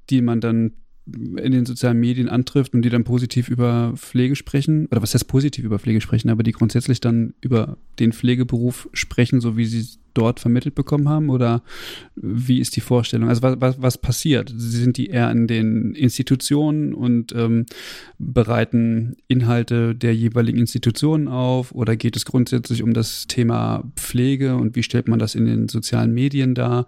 [0.09, 0.73] die man dann
[1.07, 5.27] in den sozialen Medien antrifft und die dann positiv über Pflege sprechen, oder was heißt
[5.27, 9.79] positiv über Pflege sprechen, aber die grundsätzlich dann über den Pflegeberuf sprechen, so wie sie
[9.79, 11.29] es dort vermittelt bekommen haben?
[11.29, 11.61] Oder
[12.15, 13.29] wie ist die Vorstellung?
[13.29, 14.51] Also was, was, was passiert?
[14.55, 17.65] Sind die eher in den Institutionen und ähm,
[18.17, 21.71] bereiten Inhalte der jeweiligen Institutionen auf?
[21.71, 25.69] Oder geht es grundsätzlich um das Thema Pflege und wie stellt man das in den
[25.69, 26.87] sozialen Medien dar?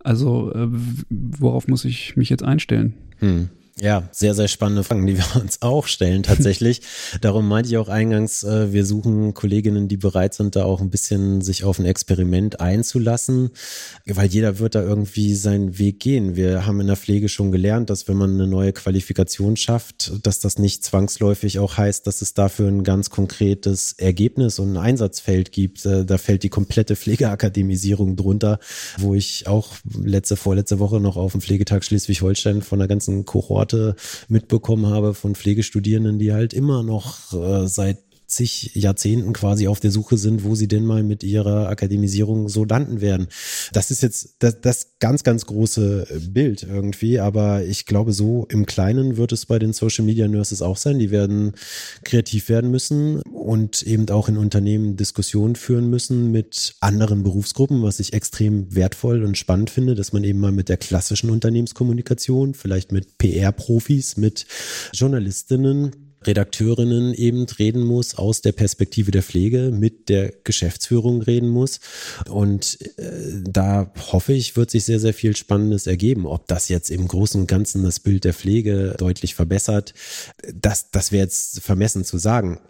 [0.00, 0.68] Also äh,
[1.08, 2.94] worauf muss ich mich jetzt einstellen?
[3.18, 3.48] Hm.
[3.78, 6.80] Ja, sehr, sehr spannende Fragen, die wir uns auch stellen tatsächlich.
[7.20, 10.88] Darum meinte ich auch eingangs, äh, wir suchen Kolleginnen, die bereit sind, da auch ein
[10.88, 13.50] bisschen sich auf ein Experiment einzulassen,
[14.06, 16.36] weil jeder wird da irgendwie seinen Weg gehen.
[16.36, 20.40] Wir haben in der Pflege schon gelernt, dass wenn man eine neue Qualifikation schafft, dass
[20.40, 25.52] das nicht zwangsläufig auch heißt, dass es dafür ein ganz konkretes Ergebnis und ein Einsatzfeld
[25.52, 25.84] gibt.
[25.84, 28.58] Äh, da fällt die komplette Pflegeakademisierung drunter,
[28.96, 33.65] wo ich auch letzte, vorletzte Woche noch auf dem Pflegetag Schleswig-Holstein von der ganzen Kohorte
[33.66, 33.96] Reporte
[34.28, 39.90] mitbekommen habe von Pflegestudierenden, die halt immer noch äh, seit zig Jahrzehnten quasi auf der
[39.90, 43.28] Suche sind, wo sie denn mal mit ihrer Akademisierung so landen werden.
[43.72, 48.66] Das ist jetzt das, das ganz, ganz große Bild irgendwie, aber ich glaube, so im
[48.66, 50.98] Kleinen wird es bei den Social Media Nurses auch sein.
[50.98, 51.52] Die werden
[52.04, 58.00] kreativ werden müssen und eben auch in Unternehmen Diskussionen führen müssen mit anderen Berufsgruppen, was
[58.00, 62.92] ich extrem wertvoll und spannend finde, dass man eben mal mit der klassischen Unternehmenskommunikation, vielleicht
[62.92, 64.46] mit PR-Profis, mit
[64.92, 71.80] Journalistinnen, Redakteurinnen eben reden muss, aus der Perspektive der Pflege, mit der Geschäftsführung reden muss.
[72.28, 76.26] Und äh, da hoffe ich, wird sich sehr, sehr viel Spannendes ergeben.
[76.26, 79.94] Ob das jetzt im Großen und Ganzen das Bild der Pflege deutlich verbessert,
[80.52, 82.60] das, das wäre jetzt vermessen zu sagen.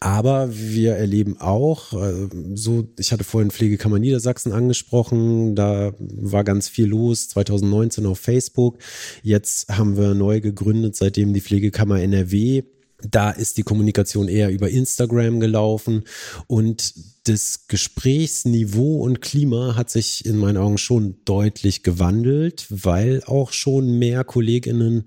[0.00, 6.68] Aber wir erleben auch, äh, so, ich hatte vorhin Pflegekammer Niedersachsen angesprochen, da war ganz
[6.68, 8.78] viel los, 2019 auf Facebook.
[9.22, 12.62] Jetzt haben wir neu gegründet, seitdem die Pflegekammer NRW
[13.10, 16.04] da ist die Kommunikation eher über Instagram gelaufen
[16.46, 23.52] und das Gesprächsniveau und Klima hat sich in meinen Augen schon deutlich gewandelt, weil auch
[23.52, 25.04] schon mehr Kolleginnen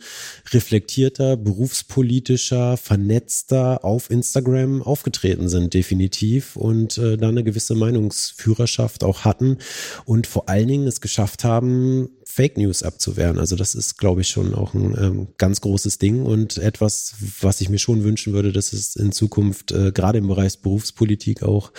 [0.51, 9.25] reflektierter, berufspolitischer, vernetzter auf Instagram aufgetreten sind, definitiv, und äh, da eine gewisse Meinungsführerschaft auch
[9.25, 9.57] hatten
[10.05, 13.37] und vor allen Dingen es geschafft haben, Fake News abzuwehren.
[13.37, 17.61] Also das ist, glaube ich, schon auch ein ähm, ganz großes Ding und etwas, was
[17.61, 21.71] ich mir schon wünschen würde, dass es in Zukunft äh, gerade im Bereich Berufspolitik auch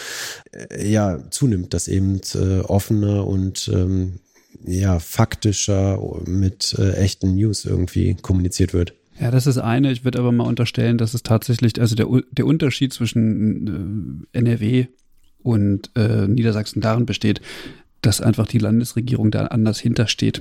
[0.53, 4.21] äh, ja zunimmt, dass eben äh, offener und ähm,
[4.65, 8.95] ja faktischer mit äh, echten News irgendwie kommuniziert wird.
[9.21, 9.93] Ja, das ist eine.
[9.93, 14.87] Ich würde aber mal unterstellen, dass es tatsächlich, also der, der Unterschied zwischen äh, NRW
[15.43, 17.41] und äh, Niedersachsen darin besteht,
[18.03, 20.41] dass einfach die Landesregierung da anders hintersteht.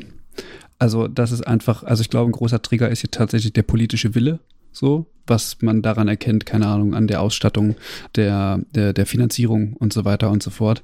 [0.78, 4.14] Also das ist einfach, also ich glaube, ein großer Trigger ist hier tatsächlich der politische
[4.16, 4.40] Wille,
[4.72, 7.76] so, was man daran erkennt, keine Ahnung, an der Ausstattung,
[8.16, 10.84] der, der, der Finanzierung und so weiter und so fort.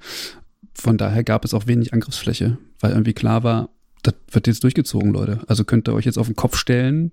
[0.74, 3.70] Von daher gab es auch wenig Angriffsfläche, weil irgendwie klar war,
[4.04, 5.42] das wird jetzt durchgezogen, Leute.
[5.48, 7.12] Also könnt ihr euch jetzt auf den Kopf stellen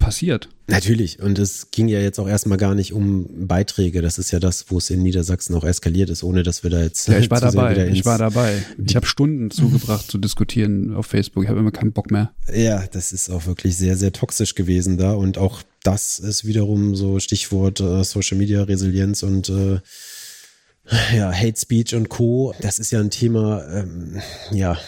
[0.00, 0.48] passiert.
[0.66, 1.20] Natürlich.
[1.20, 4.02] Und es ging ja jetzt auch erstmal gar nicht um Beiträge.
[4.02, 6.82] Das ist ja das, wo es in Niedersachsen auch eskaliert ist, ohne dass wir da
[6.82, 7.06] jetzt.
[7.06, 7.88] Ja, ich war dabei.
[7.88, 8.64] Ich war dabei.
[8.84, 11.44] Ich habe Stunden zugebracht zu diskutieren auf Facebook.
[11.44, 12.32] Ich habe immer keinen Bock mehr.
[12.52, 15.12] Ja, das ist auch wirklich sehr, sehr toxisch gewesen da.
[15.12, 19.80] Und auch das ist wiederum so Stichwort äh, Social Media Resilienz und äh,
[21.16, 22.54] ja, Hate Speech und Co.
[22.60, 24.20] Das ist ja ein Thema, ähm,
[24.50, 24.78] ja,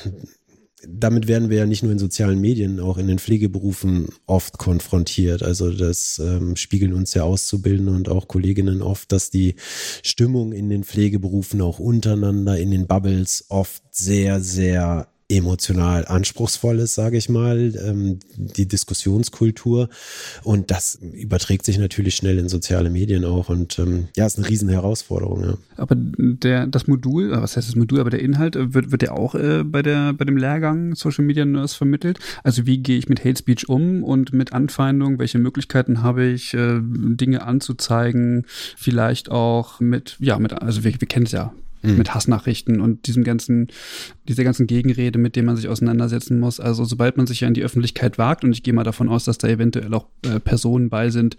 [0.89, 5.43] damit werden wir ja nicht nur in sozialen Medien, auch in den Pflegeberufen oft konfrontiert.
[5.43, 9.55] Also das ähm, spiegeln uns ja Auszubildende und auch Kolleginnen oft, dass die
[10.03, 16.95] Stimmung in den Pflegeberufen auch untereinander in den Bubbles oft sehr, sehr emotional anspruchsvoll ist,
[16.95, 19.89] sage ich mal, ähm, die Diskussionskultur.
[20.43, 23.49] Und das überträgt sich natürlich schnell in soziale Medien auch.
[23.49, 25.43] Und ähm, ja, ist eine riesen Herausforderung.
[25.43, 25.55] Ja.
[25.77, 29.15] Aber der, das Modul, was heißt das Modul, aber der Inhalt, äh, wird, wird der
[29.15, 32.19] auch äh, bei, der, bei dem Lehrgang Social Media Nurse vermittelt?
[32.43, 35.19] Also wie gehe ich mit Hate Speech um und mit Anfeindung?
[35.19, 38.45] Welche Möglichkeiten habe ich, äh, Dinge anzuzeigen?
[38.77, 41.53] Vielleicht auch mit, ja, mit, also wir, wir kennen es ja,
[41.83, 41.99] mhm.
[41.99, 43.69] mit Hassnachrichten und diesem ganzen,
[44.29, 46.61] dieser ganzen Gegenrede, mit dem man sich auseinandersetzen muss.
[46.61, 49.25] Also sobald man sich ja in die Öffentlichkeit wagt, und ich gehe mal davon aus,
[49.25, 51.37] dass da eventuell auch äh, Personen bei sind,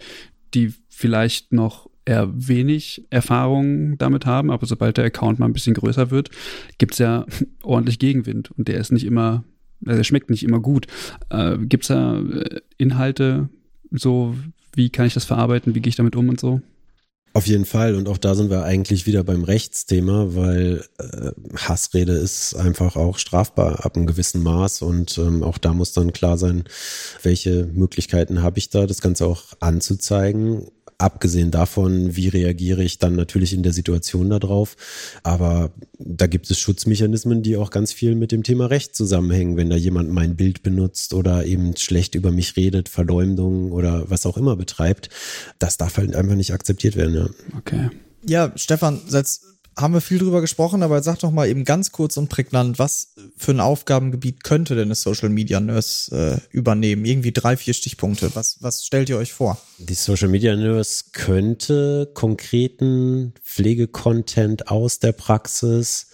[0.54, 5.74] die vielleicht noch eher wenig Erfahrung damit haben, aber sobald der Account mal ein bisschen
[5.74, 6.30] größer wird,
[6.78, 7.26] gibt's ja
[7.62, 9.44] ordentlich Gegenwind und der ist nicht immer,
[9.86, 10.86] also der schmeckt nicht immer gut.
[11.30, 13.48] Äh, gibt's da äh, Inhalte,
[13.90, 14.36] so
[14.74, 16.60] wie kann ich das verarbeiten, wie gehe ich damit um und so?
[17.36, 17.96] Auf jeden Fall.
[17.96, 23.18] Und auch da sind wir eigentlich wieder beim Rechtsthema, weil äh, Hassrede ist einfach auch
[23.18, 24.82] strafbar ab einem gewissen Maß.
[24.82, 26.62] Und ähm, auch da muss dann klar sein,
[27.24, 30.68] welche Möglichkeiten habe ich da, das Ganze auch anzuzeigen
[30.98, 34.76] Abgesehen davon, wie reagiere ich dann natürlich in der Situation darauf.
[35.22, 39.56] Aber da gibt es Schutzmechanismen, die auch ganz viel mit dem Thema Recht zusammenhängen.
[39.56, 44.26] Wenn da jemand mein Bild benutzt oder eben schlecht über mich redet, Verleumdung oder was
[44.26, 45.08] auch immer betreibt,
[45.58, 47.14] das darf halt einfach nicht akzeptiert werden.
[47.14, 47.28] Ja.
[47.58, 47.90] Okay.
[48.26, 52.16] Ja, Stefan, setz haben wir viel drüber gesprochen, aber sag doch mal eben ganz kurz
[52.16, 57.04] und prägnant, was für ein Aufgabengebiet könnte denn eine Social Media Nurse äh, übernehmen?
[57.04, 58.30] Irgendwie drei, vier Stichpunkte.
[58.34, 59.58] Was, was stellt ihr euch vor?
[59.78, 66.08] Die Social Media Nurse könnte konkreten Pflegecontent aus der Praxis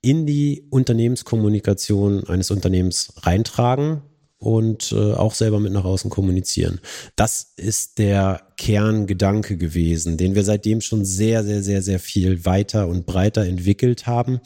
[0.00, 4.02] in die Unternehmenskommunikation eines Unternehmens reintragen
[4.42, 6.80] und äh, auch selber mit nach außen kommunizieren.
[7.14, 12.88] Das ist der Kerngedanke gewesen, den wir seitdem schon sehr, sehr, sehr, sehr viel weiter
[12.88, 14.40] und breiter entwickelt haben.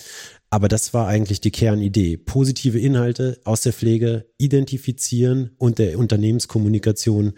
[0.50, 2.18] Aber das war eigentlich die Kernidee.
[2.18, 7.32] Positive Inhalte aus der Pflege identifizieren und der Unternehmenskommunikation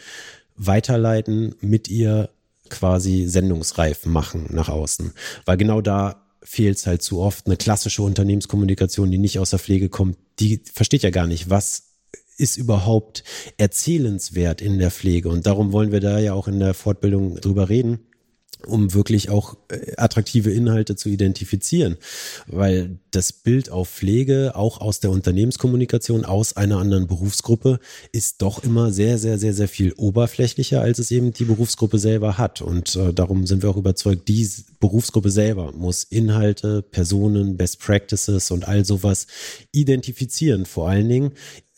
[0.57, 2.31] weiterleiten, mit ihr
[2.69, 5.13] quasi sendungsreif machen nach außen.
[5.47, 7.47] Weil genau da fehlt es halt zu oft.
[7.47, 11.88] Eine klassische Unternehmenskommunikation, die nicht aus der Pflege kommt, die versteht ja gar nicht, was
[12.39, 13.25] ist überhaupt
[13.59, 15.29] erzählenswert in der Pflege?
[15.29, 18.08] Und darum wollen wir da ja auch in der Fortbildung drüber reden
[18.67, 21.97] um wirklich auch äh, attraktive Inhalte zu identifizieren,
[22.47, 27.79] weil das Bild auf Pflege auch aus der Unternehmenskommunikation aus einer anderen Berufsgruppe
[28.13, 32.39] ist doch immer sehr sehr sehr sehr viel oberflächlicher als es eben die Berufsgruppe selber
[32.39, 32.61] hat.
[32.61, 34.49] Und äh, darum sind wir auch überzeugt, die
[34.81, 39.27] Berufsgruppe selber muss Inhalte, Personen, Best Practices und all sowas
[39.73, 41.33] identifizieren, vor allen Dingen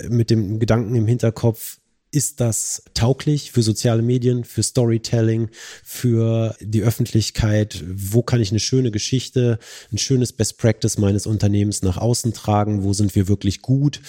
[0.08, 1.79] mit dem Gedanken im Hinterkopf,
[2.12, 5.48] ist das tauglich für soziale Medien, für Storytelling,
[5.84, 7.84] für die Öffentlichkeit?
[7.86, 9.58] Wo kann ich eine schöne Geschichte,
[9.92, 12.82] ein schönes Best Practice meines Unternehmens nach außen tragen?
[12.82, 14.00] Wo sind wir wirklich gut?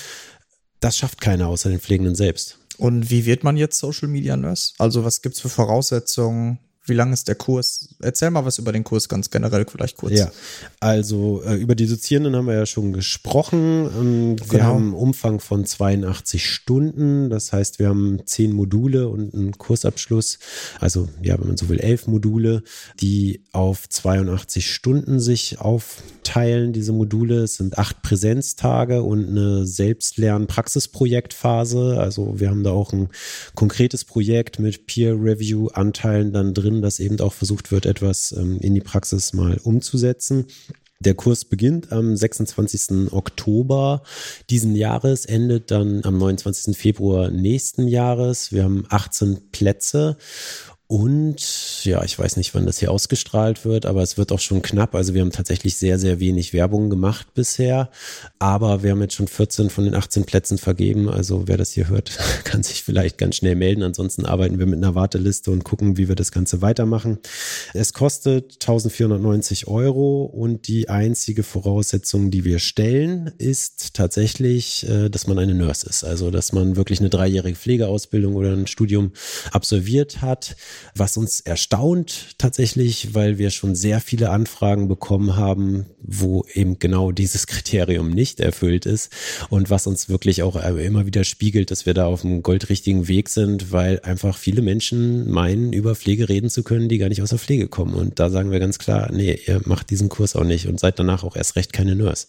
[0.80, 2.58] Das schafft keiner außer den Pflegenden selbst.
[2.78, 4.74] Und wie wird man jetzt Social Media Nurse?
[4.80, 6.58] Also was gibt's für Voraussetzungen?
[6.92, 7.88] Wie lang ist der Kurs?
[8.02, 10.12] Erzähl mal was über den Kurs ganz generell vielleicht kurz.
[10.12, 10.30] Ja,
[10.82, 13.90] also äh, über die Dozierenden haben wir ja schon gesprochen.
[13.98, 14.64] Ähm, wir genau.
[14.66, 17.30] haben einen Umfang von 82 Stunden.
[17.30, 20.38] Das heißt, wir haben zehn Module und einen Kursabschluss.
[20.82, 22.62] Also ja, wenn man so will, elf Module,
[23.00, 26.74] die auf 82 Stunden sich aufteilen.
[26.74, 32.02] Diese Module es sind acht Präsenztage und eine Selbstlern-Praxisprojektphase.
[32.02, 33.08] Also wir haben da auch ein
[33.56, 38.82] konkretes Projekt mit Peer-Review-Anteilen dann drin dass eben auch versucht wird, etwas ähm, in die
[38.82, 40.46] Praxis mal umzusetzen.
[41.02, 43.12] Der Kurs beginnt am 26.
[43.12, 44.04] Oktober
[44.52, 46.78] diesen Jahres, endet dann am 29.
[46.78, 48.52] Februar nächsten Jahres.
[48.52, 50.18] Wir haben 18 Plätze
[50.92, 54.62] Und ja, ich weiß nicht, wann das hier ausgestrahlt wird, aber es wird auch schon
[54.62, 54.94] knapp.
[54.94, 57.90] Also wir haben tatsächlich sehr, sehr wenig Werbung gemacht bisher.
[58.40, 61.08] Aber wir haben jetzt schon 14 von den 18 Plätzen vergeben.
[61.08, 63.84] Also wer das hier hört, kann sich vielleicht ganz schnell melden.
[63.84, 67.20] Ansonsten arbeiten wir mit einer Warteliste und gucken, wie wir das Ganze weitermachen.
[67.74, 75.26] Es kostet 1490 Euro und die einzige Voraussetzung, die wir stellen, ist tatsächlich, äh, dass
[75.26, 76.04] man eine Nurse ist.
[76.04, 79.14] Also dass man wirklich eine dreijährige Pflegeausbildung oder ein Studium
[79.54, 80.58] absolviert hat
[80.96, 87.12] was uns erstaunt tatsächlich, weil wir schon sehr viele Anfragen bekommen haben, wo eben genau
[87.12, 89.12] dieses Kriterium nicht erfüllt ist
[89.50, 93.08] und was uns wirklich auch äh, immer wieder spiegelt, dass wir da auf einem goldrichtigen
[93.08, 97.22] Weg sind, weil einfach viele Menschen meinen, über Pflege reden zu können, die gar nicht
[97.22, 97.94] aus der Pflege kommen.
[97.94, 101.00] Und da sagen wir ganz klar, nee, ihr macht diesen Kurs auch nicht und seid
[101.00, 102.28] danach auch erst recht keine Nurse.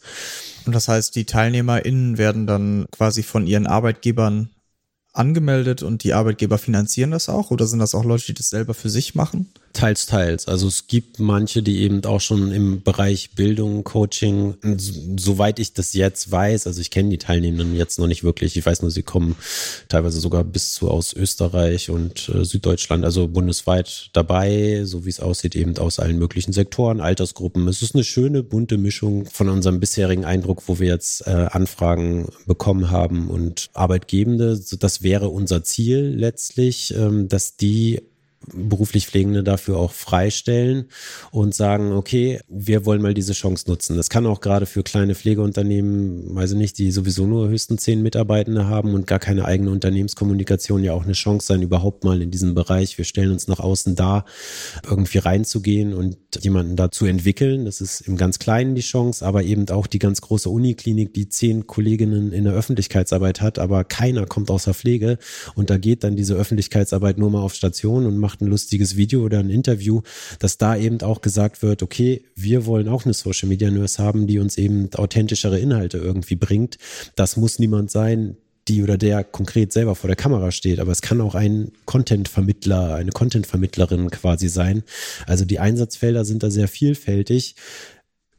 [0.67, 4.51] Und das heißt, die TeilnehmerInnen werden dann quasi von ihren Arbeitgebern
[5.13, 7.51] angemeldet und die Arbeitgeber finanzieren das auch?
[7.51, 9.53] Oder sind das auch Leute, die das selber für sich machen?
[9.73, 10.49] Teils, teils.
[10.49, 14.55] Also es gibt manche, die eben auch schon im Bereich Bildung, Coaching,
[15.17, 18.57] soweit ich das jetzt weiß, also ich kenne die Teilnehmenden jetzt noch nicht wirklich.
[18.57, 19.37] Ich weiß nur, sie kommen
[19.89, 25.21] teilweise sogar bis zu aus Österreich und äh, Süddeutschland, also bundesweit dabei, so wie es
[25.21, 27.67] aussieht, eben aus allen möglichen Sektoren, Altersgruppen.
[27.69, 32.29] Es ist eine schöne, bunte Mischung von unserem bisherigen Eindruck, wo wir jetzt äh, Anfragen
[32.47, 34.61] bekommen haben und Arbeitgebende.
[34.79, 38.03] Das wäre unser Ziel letztlich, ähm, dass die
[38.53, 40.87] beruflich Pflegende dafür auch freistellen
[41.31, 43.97] und sagen, okay, wir wollen mal diese Chance nutzen.
[43.97, 48.03] Das kann auch gerade für kleine Pflegeunternehmen, weiß ich nicht, die sowieso nur höchstens zehn
[48.03, 52.31] Mitarbeitende haben und gar keine eigene Unternehmenskommunikation ja auch eine Chance sein, überhaupt mal in
[52.31, 52.99] diesem Bereich.
[52.99, 54.25] Wir stellen uns nach außen da,
[54.89, 57.65] irgendwie reinzugehen und jemanden dazu entwickeln.
[57.65, 61.29] Das ist im ganz Kleinen die Chance, aber eben auch die ganz große Uniklinik, die
[61.29, 65.19] zehn Kolleginnen in der Öffentlichkeitsarbeit hat, aber keiner kommt aus der Pflege
[65.55, 68.97] und da geht dann diese Öffentlichkeitsarbeit nur mal auf Station und macht macht ein lustiges
[68.97, 70.01] Video oder ein Interview,
[70.39, 74.27] dass da eben auch gesagt wird, okay, wir wollen auch eine Social Media Nurse haben,
[74.27, 76.79] die uns eben authentischere Inhalte irgendwie bringt.
[77.15, 81.03] Das muss niemand sein, die oder der konkret selber vor der Kamera steht, aber es
[81.03, 84.83] kann auch ein Content-Vermittler, eine Content-Vermittlerin quasi sein.
[85.27, 87.57] Also die Einsatzfelder sind da sehr vielfältig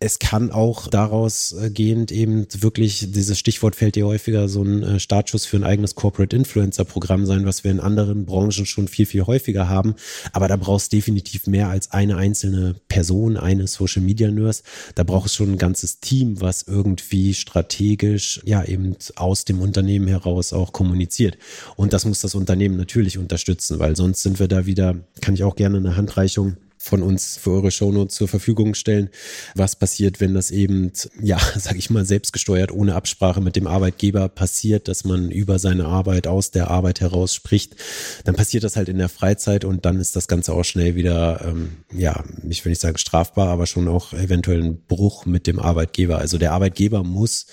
[0.03, 4.83] es kann auch daraus äh, gehend eben wirklich, dieses Stichwort fällt dir häufiger, so ein
[4.83, 8.89] äh, Startschuss für ein eigenes Corporate Influencer Programm sein, was wir in anderen Branchen schon
[8.89, 9.95] viel, viel häufiger haben.
[10.33, 14.63] Aber da brauchst definitiv mehr als eine einzelne Person, eine Social Media Nurse.
[14.95, 20.09] Da braucht es schon ein ganzes Team, was irgendwie strategisch, ja, eben aus dem Unternehmen
[20.09, 21.37] heraus auch kommuniziert.
[21.77, 25.43] Und das muss das Unternehmen natürlich unterstützen, weil sonst sind wir da wieder, kann ich
[25.43, 29.09] auch gerne eine Handreichung von uns für eure Shownotes zur Verfügung stellen.
[29.55, 34.27] Was passiert, wenn das eben, ja, sag ich mal, selbstgesteuert, ohne Absprache mit dem Arbeitgeber
[34.27, 37.77] passiert, dass man über seine Arbeit aus der Arbeit heraus spricht,
[38.25, 41.45] dann passiert das halt in der Freizeit und dann ist das Ganze auch schnell wieder,
[41.45, 45.59] ähm, ja, ich will nicht sagen strafbar, aber schon auch eventuell ein Bruch mit dem
[45.59, 46.17] Arbeitgeber.
[46.17, 47.45] Also der Arbeitgeber muss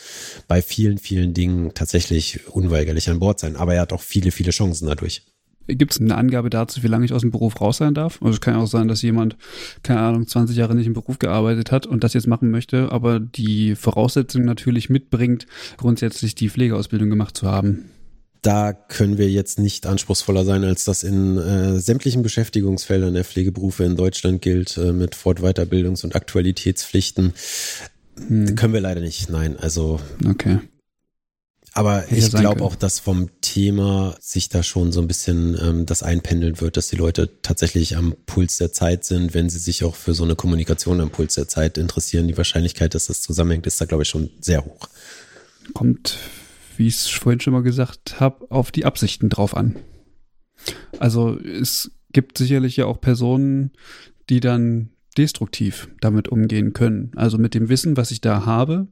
[0.48, 4.50] bei vielen, vielen Dingen tatsächlich unweigerlich an Bord sein, aber er hat auch viele, viele
[4.50, 5.22] Chancen dadurch.
[5.66, 8.20] Gibt es eine Angabe dazu, wie lange ich aus dem Beruf raus sein darf?
[8.22, 9.36] Also es kann ja auch sein, dass jemand,
[9.82, 13.20] keine Ahnung, 20 Jahre nicht im Beruf gearbeitet hat und das jetzt machen möchte, aber
[13.20, 15.46] die Voraussetzung natürlich mitbringt,
[15.76, 17.84] grundsätzlich die Pflegeausbildung gemacht zu haben.
[18.42, 23.84] Da können wir jetzt nicht anspruchsvoller sein, als das in äh, sämtlichen Beschäftigungsfeldern der Pflegeberufe
[23.84, 27.34] in Deutschland gilt, äh, mit Fort-, Weiterbildungs- und Aktualitätspflichten.
[28.28, 28.56] Hm.
[28.56, 29.58] Können wir leider nicht, nein.
[29.58, 30.58] Also okay.
[31.72, 36.02] Aber ich glaube auch, dass vom Thema sich da schon so ein bisschen ähm, das
[36.02, 39.94] einpendeln wird, dass die Leute tatsächlich am Puls der Zeit sind, wenn sie sich auch
[39.94, 42.26] für so eine Kommunikation am Puls der Zeit interessieren.
[42.26, 44.88] Die Wahrscheinlichkeit, dass das zusammenhängt, ist da, glaube ich, schon sehr hoch.
[45.72, 46.18] Kommt,
[46.76, 49.76] wie ich es vorhin schon mal gesagt habe, auf die Absichten drauf an.
[50.98, 53.70] Also es gibt sicherlich ja auch Personen,
[54.28, 57.12] die dann destruktiv damit umgehen können.
[57.16, 58.88] Also mit dem Wissen, was ich da habe,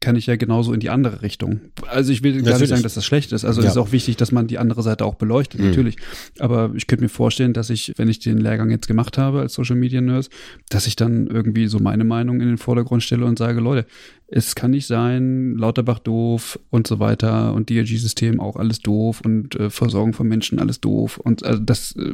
[0.00, 1.60] kann ich ja genauso in die andere Richtung.
[1.88, 2.50] Also ich will natürlich.
[2.50, 3.44] gar nicht sagen, dass das schlecht ist.
[3.44, 3.66] Also ja.
[3.66, 5.68] es ist auch wichtig, dass man die andere Seite auch beleuchtet, mhm.
[5.68, 5.96] natürlich.
[6.38, 9.54] Aber ich könnte mir vorstellen, dass ich, wenn ich den Lehrgang jetzt gemacht habe als
[9.54, 10.28] Social Media Nurse,
[10.68, 13.86] dass ich dann irgendwie so meine Meinung in den Vordergrund stelle und sage, Leute,
[14.28, 19.54] es kann nicht sein, Lauterbach doof und so weiter und DRG-System auch alles doof und
[19.54, 22.12] äh, Versorgung von Menschen alles doof und also das äh,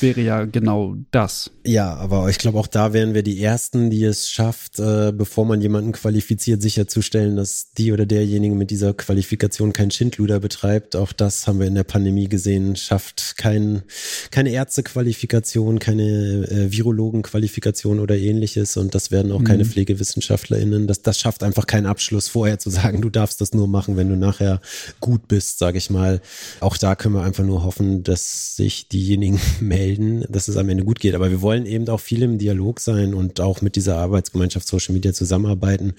[0.00, 1.50] wäre ja genau das.
[1.66, 5.46] Ja, aber ich glaube, auch da wären wir die Ersten, die es schafft, äh, bevor
[5.46, 10.96] man jemanden qualifiziert, sicherzustellen, dass die oder derjenige mit dieser Qualifikation kein Schindluder betreibt.
[10.96, 13.82] Auch das haben wir in der Pandemie gesehen, schafft kein,
[14.30, 18.76] keine Ärztequalifikation, keine äh, Virologenqualifikation oder ähnliches.
[18.76, 19.44] Und das werden auch mhm.
[19.44, 20.86] keine PflegewissenschaftlerInnen.
[20.86, 24.08] Das, das schafft einfach keinen Abschluss vorher zu sagen, du darfst das nur machen, wenn
[24.08, 24.60] du nachher
[25.00, 26.20] gut bist, sage ich mal.
[26.60, 29.40] Auch da können wir einfach nur hoffen, dass sich diejenigen
[29.74, 31.14] melden, dass es am Ende gut geht.
[31.14, 34.94] Aber wir wollen eben auch viel im Dialog sein und auch mit dieser Arbeitsgemeinschaft Social
[34.94, 35.94] Media zusammenarbeiten.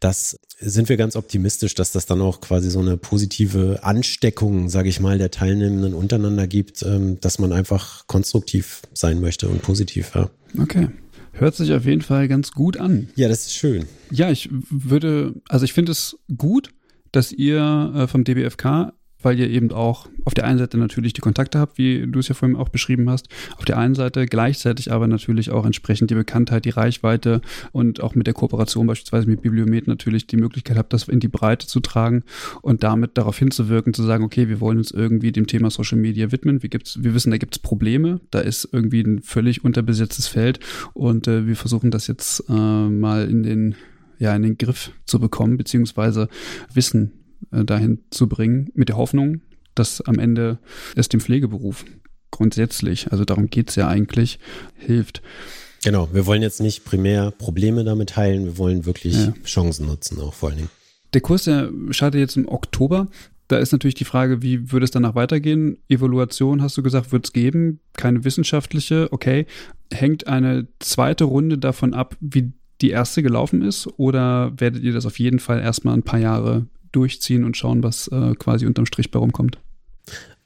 [0.00, 4.88] Das sind wir ganz optimistisch, dass das dann auch quasi so eine positive Ansteckung, sage
[4.88, 10.12] ich mal, der Teilnehmenden untereinander gibt, ähm, dass man einfach konstruktiv sein möchte und positiv.
[10.14, 10.30] Ja.
[10.60, 10.88] Okay.
[11.32, 13.08] Hört sich auf jeden Fall ganz gut an.
[13.14, 13.84] Ja, das ist schön.
[14.10, 16.70] Ja, ich würde, also ich finde es gut,
[17.12, 18.92] dass ihr äh, vom DBFK
[19.22, 22.28] weil ihr eben auch auf der einen Seite natürlich die Kontakte habt, wie du es
[22.28, 26.14] ja vorhin auch beschrieben hast, auf der einen Seite gleichzeitig aber natürlich auch entsprechend die
[26.14, 27.40] Bekanntheit, die Reichweite
[27.72, 31.28] und auch mit der Kooperation beispielsweise mit Bibliomet natürlich die Möglichkeit habt, das in die
[31.28, 32.22] Breite zu tragen
[32.62, 36.30] und damit darauf hinzuwirken, zu sagen, okay, wir wollen uns irgendwie dem Thema Social Media
[36.30, 36.62] widmen.
[36.62, 40.60] Wir, gibt's, wir wissen, da gibt es Probleme, da ist irgendwie ein völlig unterbesetztes Feld
[40.94, 43.74] und äh, wir versuchen das jetzt äh, mal in den
[44.18, 46.28] ja, in den Griff zu bekommen, beziehungsweise
[46.74, 47.12] Wissen
[47.52, 49.40] äh, dahin zu bringen, mit der Hoffnung,
[49.74, 50.58] dass am Ende
[50.96, 51.84] es dem Pflegeberuf
[52.30, 54.38] grundsätzlich, also darum geht es ja eigentlich,
[54.74, 55.22] hilft.
[55.84, 59.34] Genau, wir wollen jetzt nicht primär Probleme damit heilen, wir wollen wirklich ja.
[59.44, 60.70] Chancen nutzen, auch vor allen Dingen.
[61.14, 63.08] Der Kurs, der startet jetzt im Oktober.
[63.46, 65.78] Da ist natürlich die Frage, wie würde es danach weitergehen?
[65.88, 69.46] Evaluation, hast du gesagt, wird es geben, keine wissenschaftliche, okay.
[69.90, 73.88] Hängt eine zweite Runde davon ab, wie die erste gelaufen ist?
[73.96, 78.08] Oder werdet ihr das auf jeden Fall erstmal ein paar Jahre durchziehen und schauen, was
[78.08, 79.58] äh, quasi unterm Strich bei rumkommt.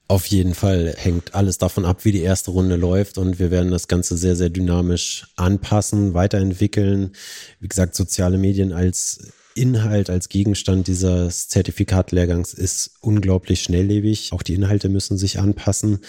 [0.09, 3.71] Auf jeden Fall hängt alles davon ab, wie die erste Runde läuft und wir werden
[3.71, 7.13] das Ganze sehr, sehr dynamisch anpassen, weiterentwickeln.
[7.61, 14.33] Wie gesagt, soziale Medien als Inhalt als Gegenstand dieses Zertifikatlehrgangs ist unglaublich schnelllebig.
[14.33, 16.01] Auch die Inhalte müssen sich anpassen.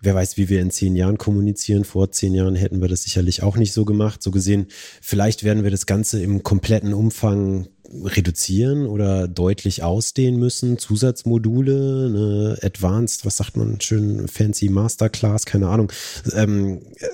[0.00, 1.84] Wer weiß, wie wir in zehn Jahren kommunizieren.
[1.84, 4.22] Vor zehn Jahren hätten wir das sicherlich auch nicht so gemacht.
[4.22, 4.66] So gesehen,
[5.00, 7.68] vielleicht werden wir das Ganze im kompletten Umfang
[8.04, 10.78] reduzieren oder deutlich ausdehnen müssen.
[10.78, 15.90] Zusatzmodule, eine Advanced, was sagt man, schön fancy Masterclass, keine Ahnung.
[16.34, 17.06] Ähm, äh,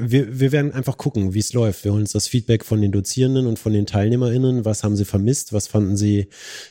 [0.00, 1.84] wir, wir werden einfach gucken, wie es läuft.
[1.84, 4.64] Wir holen uns das Feedback von den Dozierenden und von den TeilnehmerInnen.
[4.64, 5.52] Was haben sie vermisst?
[5.52, 6.28] Was fanden sie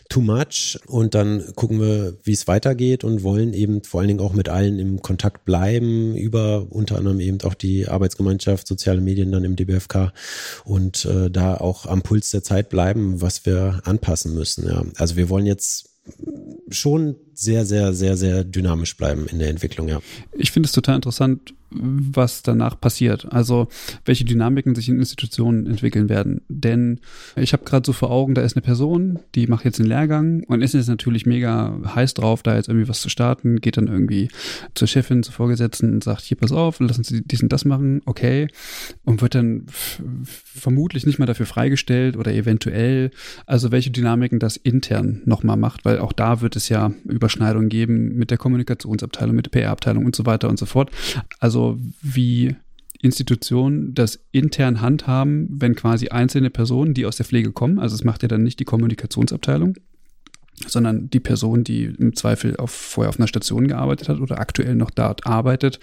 [0.09, 0.79] too much?
[0.87, 4.49] Und dann gucken wir, wie es weitergeht und wollen eben vor allen Dingen auch mit
[4.49, 9.55] allen im Kontakt bleiben, über unter anderem eben auch die Arbeitsgemeinschaft, soziale Medien dann im
[9.55, 10.13] DBFK
[10.63, 14.67] und äh, da auch am Puls der Zeit bleiben, was was wir anpassen müssen.
[14.67, 14.83] Ja.
[14.97, 15.89] Also wir wollen jetzt
[16.69, 19.99] schon sehr, sehr, sehr, sehr dynamisch bleiben in der Entwicklung, ja.
[20.33, 23.31] Ich finde es total interessant, was danach passiert.
[23.31, 23.67] Also
[24.05, 26.41] welche Dynamiken sich in Institutionen entwickeln werden.
[26.47, 26.99] Denn
[27.35, 30.43] ich habe gerade so vor Augen, da ist eine Person, die macht jetzt einen Lehrgang
[30.47, 33.87] und ist jetzt natürlich mega heiß drauf, da jetzt irgendwie was zu starten, geht dann
[33.87, 34.29] irgendwie
[34.75, 38.01] zur Chefin, zur Vorgesetzten und sagt, hier pass auf, lassen Sie dies und das machen,
[38.05, 38.47] okay.
[39.03, 39.65] Und wird dann
[40.23, 43.11] vermutlich nicht mal dafür freigestellt oder eventuell,
[43.45, 46.91] also welche Dynamiken das intern nochmal macht, weil auch da wird es ja
[47.23, 50.91] Überschneidungen geben mit der Kommunikationsabteilung, mit der PR-Abteilung und so weiter und so fort.
[51.39, 52.55] Also wie
[53.01, 58.03] Institutionen das intern handhaben, wenn quasi einzelne Personen, die aus der Pflege kommen, also es
[58.03, 59.75] macht ja dann nicht die Kommunikationsabteilung,
[60.67, 64.75] sondern die Person, die im Zweifel auf, vorher auf einer Station gearbeitet hat oder aktuell
[64.75, 65.79] noch dort arbeitet,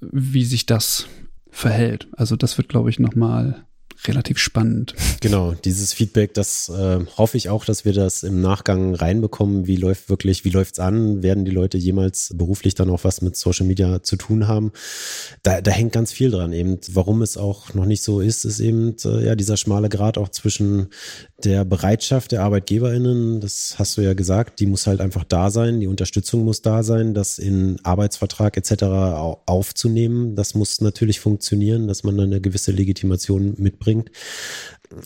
[0.00, 1.06] wie sich das
[1.50, 2.08] verhält.
[2.12, 3.64] Also das wird, glaube ich, nochmal
[4.08, 4.94] relativ spannend.
[5.20, 9.66] Genau, dieses Feedback, das äh, hoffe ich auch, dass wir das im Nachgang reinbekommen.
[9.66, 11.22] Wie läuft wirklich, wie läuft's an?
[11.22, 14.72] Werden die Leute jemals beruflich dann auch was mit Social Media zu tun haben?
[15.42, 16.78] Da, da hängt ganz viel dran eben.
[16.92, 20.28] Warum es auch noch nicht so ist, ist eben äh, ja dieser schmale Grad auch
[20.28, 20.88] zwischen
[21.44, 25.80] der Bereitschaft der ArbeitgeberInnen, das hast du ja gesagt, die muss halt einfach da sein,
[25.80, 28.84] die Unterstützung muss da sein, das in Arbeitsvertrag etc.
[29.46, 30.36] aufzunehmen.
[30.36, 33.91] Das muss natürlich funktionieren, dass man eine gewisse Legitimation mitbringt.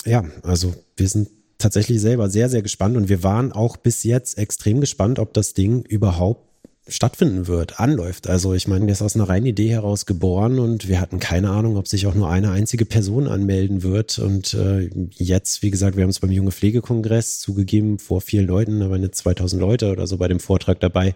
[0.04, 1.28] Ja, also wir sind
[1.58, 5.54] tatsächlich selber sehr, sehr gespannt und wir waren auch bis jetzt extrem gespannt, ob das
[5.54, 6.55] Ding überhaupt
[6.88, 8.28] stattfinden wird, anläuft.
[8.28, 11.50] Also ich meine, der ist aus einer reinen Idee heraus geboren und wir hatten keine
[11.50, 14.18] Ahnung, ob sich auch nur eine einzige Person anmelden wird.
[14.18, 18.82] Und äh, jetzt, wie gesagt, wir haben es beim Junge Pflegekongress zugegeben, vor vielen Leuten,
[18.82, 21.14] aber nicht 2000 Leute oder so bei dem Vortrag dabei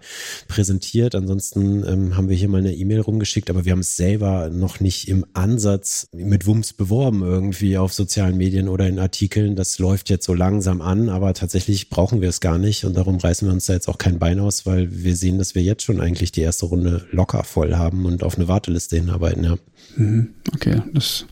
[0.49, 1.15] präsentiert.
[1.15, 4.81] Ansonsten ähm, haben wir hier mal eine E-Mail rumgeschickt, aber wir haben es selber noch
[4.81, 9.55] nicht im Ansatz mit Wumms beworben irgendwie auf sozialen Medien oder in Artikeln.
[9.55, 13.17] Das läuft jetzt so langsam an, aber tatsächlich brauchen wir es gar nicht und darum
[13.17, 15.67] reißen wir uns da jetzt auch kein Bein aus, weil wir sehen, dass wir wir
[15.67, 19.57] jetzt schon eigentlich die erste Runde locker voll haben und auf eine Warteliste hinarbeiten, ja.
[19.97, 20.31] Mhm.
[20.55, 21.27] Okay, das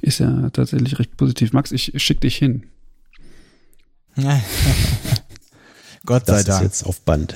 [0.00, 1.52] ist ja tatsächlich recht positiv.
[1.52, 2.64] Max, ich schicke dich hin.
[6.04, 6.46] Gott sei das Dank.
[6.46, 7.34] Das ist jetzt auf Band.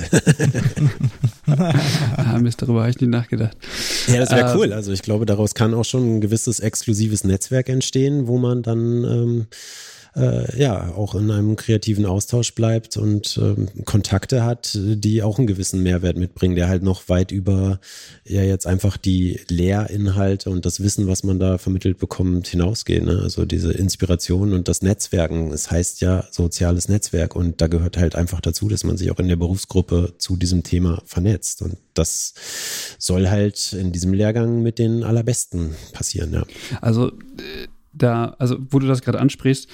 [2.17, 3.57] ah, Mist, darüber habe ich nicht nachgedacht.
[4.09, 4.73] Ja, das wäre äh, cool.
[4.73, 9.05] Also ich glaube, daraus kann auch schon ein gewisses exklusives Netzwerk entstehen, wo man dann
[9.05, 9.47] ähm,
[10.17, 15.47] äh, ja auch in einem kreativen Austausch bleibt und ähm, Kontakte hat, die auch einen
[15.47, 17.79] gewissen Mehrwert mitbringen, der halt noch weit über
[18.25, 23.05] ja jetzt einfach die Lehrinhalte und das Wissen, was man da vermittelt bekommt, hinausgehen.
[23.05, 23.21] Ne?
[23.23, 25.53] Also diese Inspiration und das Netzwerken.
[25.53, 29.19] Es heißt ja soziales Netzwerk und da gehört halt einfach dazu, dass man sich auch
[29.19, 31.61] in der Berufsgruppe zu diesem Thema vernetzt.
[31.61, 32.35] Und das
[32.99, 36.45] soll halt in diesem Lehrgang mit den allerbesten passieren, ja.
[36.81, 39.69] Also äh, da, also wo du das gerade ansprichst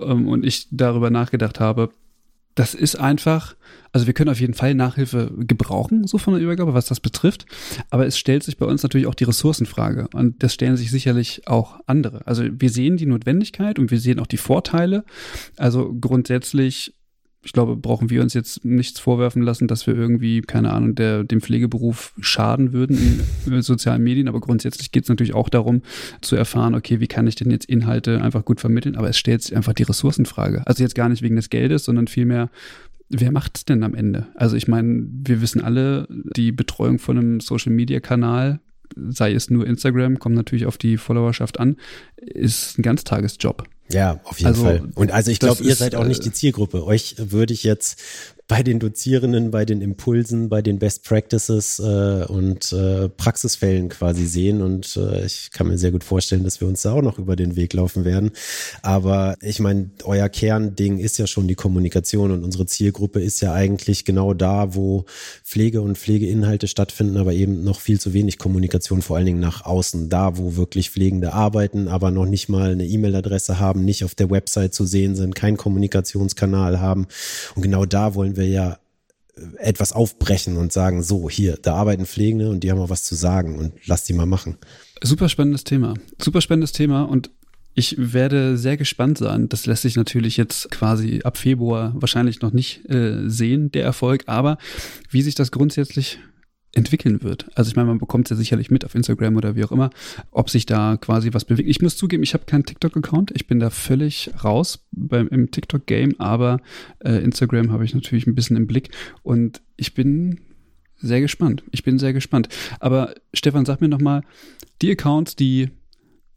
[0.00, 1.90] ähm, und ich darüber nachgedacht habe,
[2.58, 3.54] das ist einfach,
[3.92, 7.46] also wir können auf jeden Fall Nachhilfe gebrauchen, so von der Übergabe, was das betrifft.
[7.90, 10.08] Aber es stellt sich bei uns natürlich auch die Ressourcenfrage.
[10.12, 12.26] Und das stellen sich sicherlich auch andere.
[12.26, 15.04] Also wir sehen die Notwendigkeit und wir sehen auch die Vorteile.
[15.56, 16.94] Also grundsätzlich
[17.42, 21.22] ich glaube, brauchen wir uns jetzt nichts vorwerfen lassen, dass wir irgendwie, keine Ahnung, der,
[21.22, 24.28] dem Pflegeberuf schaden würden in sozialen Medien.
[24.28, 25.82] Aber grundsätzlich geht es natürlich auch darum,
[26.20, 28.96] zu erfahren, okay, wie kann ich denn jetzt Inhalte einfach gut vermitteln?
[28.96, 30.66] Aber es stellt sich einfach die Ressourcenfrage.
[30.66, 32.50] Also jetzt gar nicht wegen des Geldes, sondern vielmehr,
[33.08, 34.26] wer macht es denn am Ende?
[34.34, 38.60] Also ich meine, wir wissen alle, die Betreuung von einem Social-Media-Kanal,
[38.96, 41.76] sei es nur Instagram, kommt natürlich auf die Followerschaft an,
[42.16, 43.64] ist ein Ganztagesjob.
[43.90, 44.82] Ja, auf jeden also, Fall.
[44.94, 46.84] Und also ich glaube, ihr seid auch nicht äh, die Zielgruppe.
[46.84, 47.98] Euch würde ich jetzt
[48.48, 54.24] bei den Dozierenden, bei den Impulsen, bei den Best Practices äh, und äh, Praxisfällen quasi
[54.24, 54.62] sehen.
[54.62, 57.36] Und äh, ich kann mir sehr gut vorstellen, dass wir uns da auch noch über
[57.36, 58.30] den Weg laufen werden.
[58.80, 63.52] Aber ich meine, euer Kernding ist ja schon die Kommunikation und unsere Zielgruppe ist ja
[63.52, 65.04] eigentlich genau da, wo
[65.44, 69.66] Pflege und Pflegeinhalte stattfinden, aber eben noch viel zu wenig Kommunikation, vor allen Dingen nach
[69.66, 74.14] außen, da, wo wirklich Pflegende arbeiten, aber noch nicht mal eine E-Mail-Adresse haben, nicht auf
[74.14, 77.08] der Website zu sehen sind, keinen Kommunikationskanal haben.
[77.54, 78.78] Und genau da wollen wir wir ja
[79.36, 83.04] äh, etwas aufbrechen und sagen, so, hier, da arbeiten Pflegende und die haben auch was
[83.04, 84.56] zu sagen und lass die mal machen.
[85.02, 85.94] Super spannendes Thema.
[86.20, 87.30] Super spannendes Thema und
[87.74, 89.48] ich werde sehr gespannt sein.
[89.48, 94.24] Das lässt sich natürlich jetzt quasi ab Februar wahrscheinlich noch nicht äh, sehen, der Erfolg,
[94.26, 94.58] aber
[95.10, 96.18] wie sich das grundsätzlich
[96.74, 97.48] entwickeln wird.
[97.54, 99.90] Also ich meine, man bekommt es ja sicherlich mit auf Instagram oder wie auch immer,
[100.30, 101.68] ob sich da quasi was bewegt.
[101.68, 103.32] Ich muss zugeben, ich habe keinen TikTok-Account.
[103.34, 106.60] Ich bin da völlig raus beim, im TikTok-Game, aber
[107.00, 108.90] äh, Instagram habe ich natürlich ein bisschen im Blick
[109.22, 110.40] und ich bin
[110.96, 111.62] sehr gespannt.
[111.70, 112.48] Ich bin sehr gespannt.
[112.80, 114.22] Aber Stefan, sag mir nochmal,
[114.82, 115.70] die Accounts, die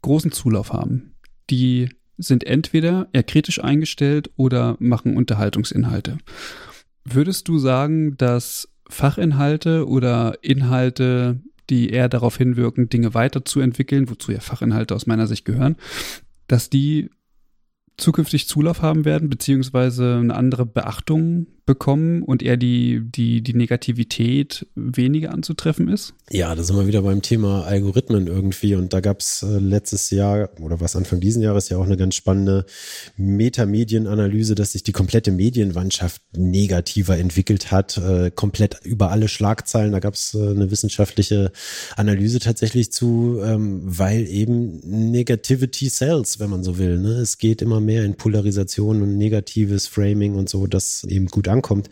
[0.02, 1.14] großen Zulauf haben,
[1.50, 6.18] die sind entweder eher kritisch eingestellt oder machen Unterhaltungsinhalte.
[7.04, 11.40] Würdest du sagen, dass Fachinhalte oder Inhalte,
[11.70, 15.76] die eher darauf hinwirken, Dinge weiterzuentwickeln, wozu ja Fachinhalte aus meiner Sicht gehören,
[16.46, 17.10] dass die
[17.96, 24.66] zukünftig Zulauf haben werden, beziehungsweise eine andere Beachtung bekommen und eher die, die, die Negativität
[24.74, 26.14] weniger anzutreffen ist?
[26.30, 28.74] Ja, da sind wir wieder beim Thema Algorithmen irgendwie.
[28.74, 31.96] Und da gab es äh, letztes Jahr oder was Anfang diesen Jahres ja auch eine
[31.96, 32.66] ganz spannende
[33.16, 39.92] Metamedienanalyse, dass sich die komplette Medienwandschaft negativer entwickelt hat, äh, komplett über alle Schlagzeilen.
[39.92, 41.52] Da gab es äh, eine wissenschaftliche
[41.96, 44.80] Analyse tatsächlich zu, ähm, weil eben
[45.12, 46.98] Negativity sells, wenn man so will.
[46.98, 47.10] Ne?
[47.10, 51.88] Es geht immer mehr in Polarisation und negatives Framing und so, das eben gut ankommt.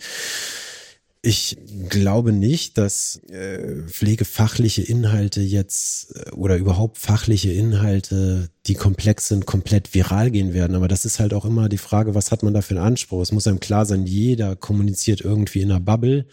[1.22, 1.58] Ich
[1.90, 9.46] glaube nicht, dass äh, pflegefachliche Inhalte jetzt äh, oder überhaupt fachliche Inhalte, die komplex sind,
[9.46, 10.76] komplett viral gehen werden.
[10.76, 13.20] Aber das ist halt auch immer die Frage, was hat man da für einen Anspruch?
[13.20, 16.26] Es muss einem klar sein, jeder kommuniziert irgendwie in einer Bubble.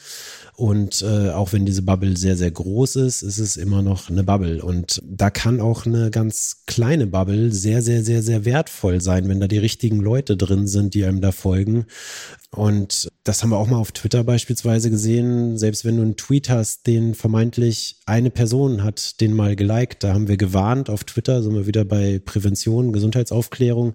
[0.55, 4.23] Und äh, auch wenn diese Bubble sehr, sehr groß ist, ist es immer noch eine
[4.23, 4.63] Bubble.
[4.63, 9.39] Und da kann auch eine ganz kleine Bubble sehr, sehr, sehr, sehr wertvoll sein, wenn
[9.39, 11.87] da die richtigen Leute drin sind, die einem da folgen
[12.51, 15.57] und das haben wir auch mal auf Twitter beispielsweise gesehen.
[15.57, 20.13] Selbst wenn du einen Tweet hast, den vermeintlich eine Person hat den mal geliked, da
[20.13, 23.93] haben wir gewarnt auf Twitter, sind wir wieder bei Prävention, Gesundheitsaufklärung.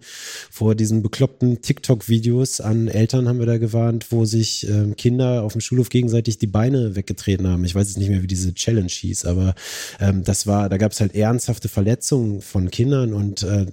[0.51, 5.53] Vor diesen bekloppten TikTok-Videos an Eltern haben wir da gewarnt, wo sich äh, Kinder auf
[5.53, 7.65] dem Schulhof gegenseitig die Beine weggetreten haben.
[7.65, 9.55] Ich weiß jetzt nicht mehr, wie diese Challenge hieß, aber
[10.01, 13.67] ähm, das war, da gab es halt ernsthafte Verletzungen von Kindern und äh,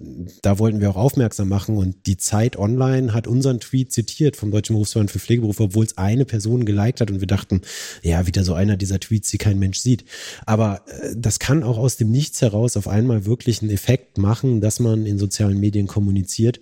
[0.44, 1.77] da wollten wir auch aufmerksam machen.
[1.77, 5.98] Und die Zeit online hat unseren Tweet zitiert vom Deutschen Berufsverband für Pflegeberufe, obwohl es
[5.98, 7.61] eine Person geliked hat und wir dachten,
[8.03, 10.06] ja, wieder so einer dieser Tweets, die kein Mensch sieht.
[10.45, 14.39] Aber äh, das kann auch aus dem Nichts heraus auf einmal wirklich einen Effekt machen,
[14.61, 16.60] dass man in sozialen Medien kommuniziert.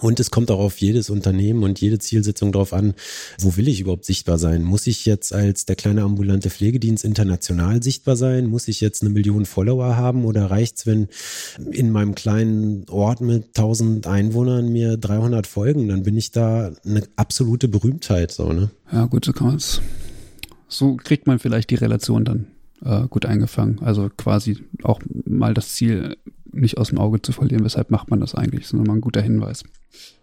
[0.00, 2.94] Und es kommt auch auf jedes Unternehmen und jede Zielsetzung darauf an,
[3.40, 4.62] wo will ich überhaupt sichtbar sein?
[4.62, 8.46] Muss ich jetzt als der kleine ambulante Pflegedienst international sichtbar sein?
[8.46, 11.08] Muss ich jetzt eine Million Follower haben oder reicht's, wenn
[11.72, 15.88] in meinem kleinen Ort mit 1000 Einwohnern mir 300 folgen?
[15.88, 18.70] Dann bin ich da eine absolute Berühmtheit, so, ne?
[18.92, 19.80] Ja, gut, so kann man's.
[20.68, 22.46] So kriegt man vielleicht die Relation dann
[22.84, 23.80] äh, gut eingefangen.
[23.80, 26.16] Also quasi auch mal das Ziel
[26.52, 27.64] nicht aus dem Auge zu verlieren.
[27.64, 28.62] Weshalb macht man das eigentlich?
[28.62, 29.64] Das ist nochmal ein guter Hinweis.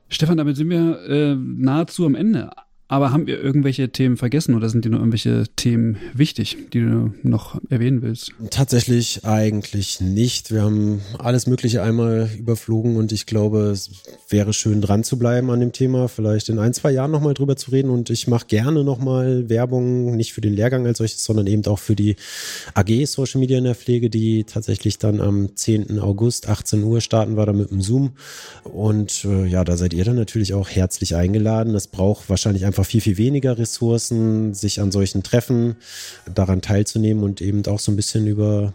[0.10, 2.52] Stefan, damit sind wir äh, nahezu am Ende
[2.88, 7.14] aber haben wir irgendwelche Themen vergessen oder sind dir noch irgendwelche Themen wichtig, die du
[7.24, 8.32] noch erwähnen willst?
[8.52, 10.52] Tatsächlich eigentlich nicht.
[10.52, 13.90] Wir haben alles Mögliche einmal überflogen und ich glaube, es
[14.30, 17.56] wäre schön dran zu bleiben an dem Thema, vielleicht in ein, zwei Jahren nochmal drüber
[17.56, 21.48] zu reden und ich mache gerne nochmal Werbung, nicht für den Lehrgang als solches, sondern
[21.48, 22.16] eben auch für die
[22.76, 25.99] AG Social Media in der Pflege, die tatsächlich dann am 10.
[25.99, 28.12] August 18 Uhr starten wir da mit dem Zoom
[28.64, 31.74] und äh, ja, da seid ihr dann natürlich auch herzlich eingeladen.
[31.74, 35.77] Das braucht wahrscheinlich einfach einfach viel, viel weniger Ressourcen, sich an solchen Treffen
[36.34, 38.73] daran teilzunehmen und eben auch so ein bisschen über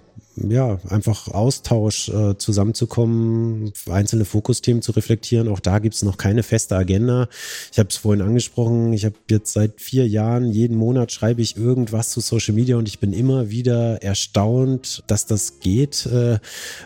[0.49, 5.49] ja, einfach Austausch äh, zusammenzukommen, einzelne Fokusthemen zu reflektieren.
[5.49, 7.29] Auch da gibt es noch keine feste Agenda.
[7.73, 11.57] Ich habe es vorhin angesprochen, ich habe jetzt seit vier Jahren, jeden Monat schreibe ich
[11.57, 16.39] irgendwas zu Social Media und ich bin immer wieder erstaunt, dass das geht, äh,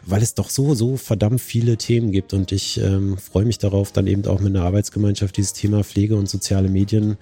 [0.05, 2.32] weil es doch so, so verdammt viele Themen gibt.
[2.32, 6.16] Und ich ähm, freue mich darauf, dann eben auch mit einer Arbeitsgemeinschaft dieses Thema Pflege
[6.16, 7.16] und soziale Medien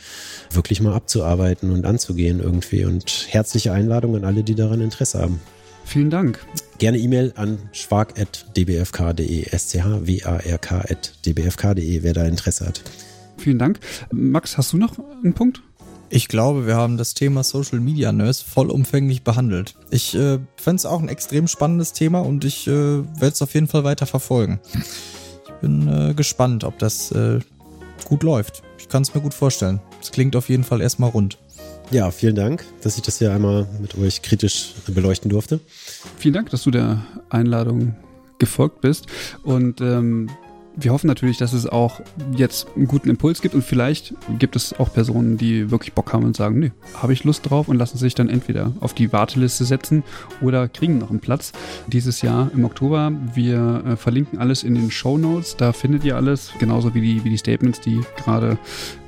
[0.51, 2.85] wirklich mal abzuarbeiten und anzugehen irgendwie.
[2.85, 5.41] Und herzliche Einladung an alle, die daran Interesse haben.
[5.93, 6.41] Vielen Dank.
[6.79, 12.83] Gerne E-Mail an schwark.dbfk.de, S-C-H-W-A-R-K.dbfk.de, wer da Interesse hat.
[13.37, 13.79] Vielen Dank.
[14.11, 15.61] Max, hast du noch einen Punkt?
[16.09, 19.75] Ich glaube, wir haben das Thema Social Media Nurse vollumfänglich behandelt.
[19.91, 23.53] Ich äh, fände es auch ein extrem spannendes Thema und ich äh, werde es auf
[23.53, 24.61] jeden Fall weiter verfolgen.
[24.73, 27.41] Ich bin äh, gespannt, ob das äh,
[28.07, 28.63] gut läuft.
[28.79, 29.83] Ich kann es mir gut vorstellen.
[30.01, 31.37] Es klingt auf jeden Fall erstmal rund.
[31.93, 35.61] Ja, vielen Dank, dass ich das hier einmal mit euch kritisch beleuchten durfte.
[36.17, 37.95] Vielen Dank, dass du der Einladung
[38.39, 39.07] gefolgt bist.
[39.43, 40.31] Und ähm,
[40.77, 42.01] wir hoffen natürlich, dass es auch
[42.37, 46.25] jetzt einen guten Impuls gibt und vielleicht gibt es auch Personen, die wirklich Bock haben
[46.25, 49.65] und sagen, nee, habe ich Lust drauf und lassen sich dann entweder auf die Warteliste
[49.65, 50.03] setzen
[50.41, 51.53] oder kriegen noch einen Platz
[51.87, 53.13] dieses Jahr im Oktober.
[53.35, 57.25] Wir äh, verlinken alles in den Show Notes, da findet ihr alles, genauso wie die,
[57.25, 58.59] wie die Statements, die gerade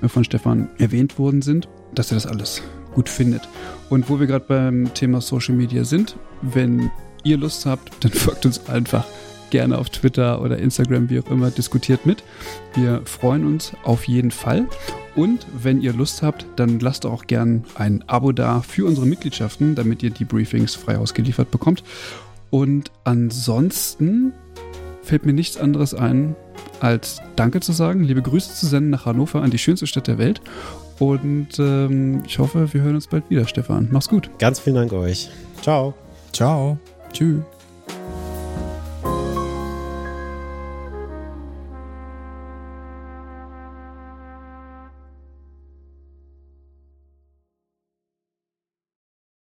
[0.02, 2.62] äh, von Stefan erwähnt worden sind dass ihr das alles
[2.94, 3.48] gut findet.
[3.90, 6.90] Und wo wir gerade beim Thema Social Media sind, wenn
[7.22, 9.04] ihr Lust habt, dann folgt uns einfach
[9.54, 12.24] gerne auf Twitter oder Instagram, wie auch immer, diskutiert mit.
[12.74, 14.66] Wir freuen uns auf jeden Fall.
[15.14, 19.76] Und wenn ihr Lust habt, dann lasst auch gern ein Abo da für unsere Mitgliedschaften,
[19.76, 21.84] damit ihr die Briefings frei ausgeliefert bekommt.
[22.50, 24.32] Und ansonsten
[25.04, 26.34] fällt mir nichts anderes ein,
[26.80, 30.18] als Danke zu sagen, liebe Grüße zu senden nach Hannover an die schönste Stadt der
[30.18, 30.40] Welt
[30.98, 33.88] und ähm, ich hoffe, wir hören uns bald wieder, Stefan.
[33.92, 34.30] Mach's gut.
[34.38, 35.30] Ganz vielen Dank euch.
[35.62, 35.94] Ciao.
[36.32, 36.76] Ciao.
[37.12, 37.53] Tschüss.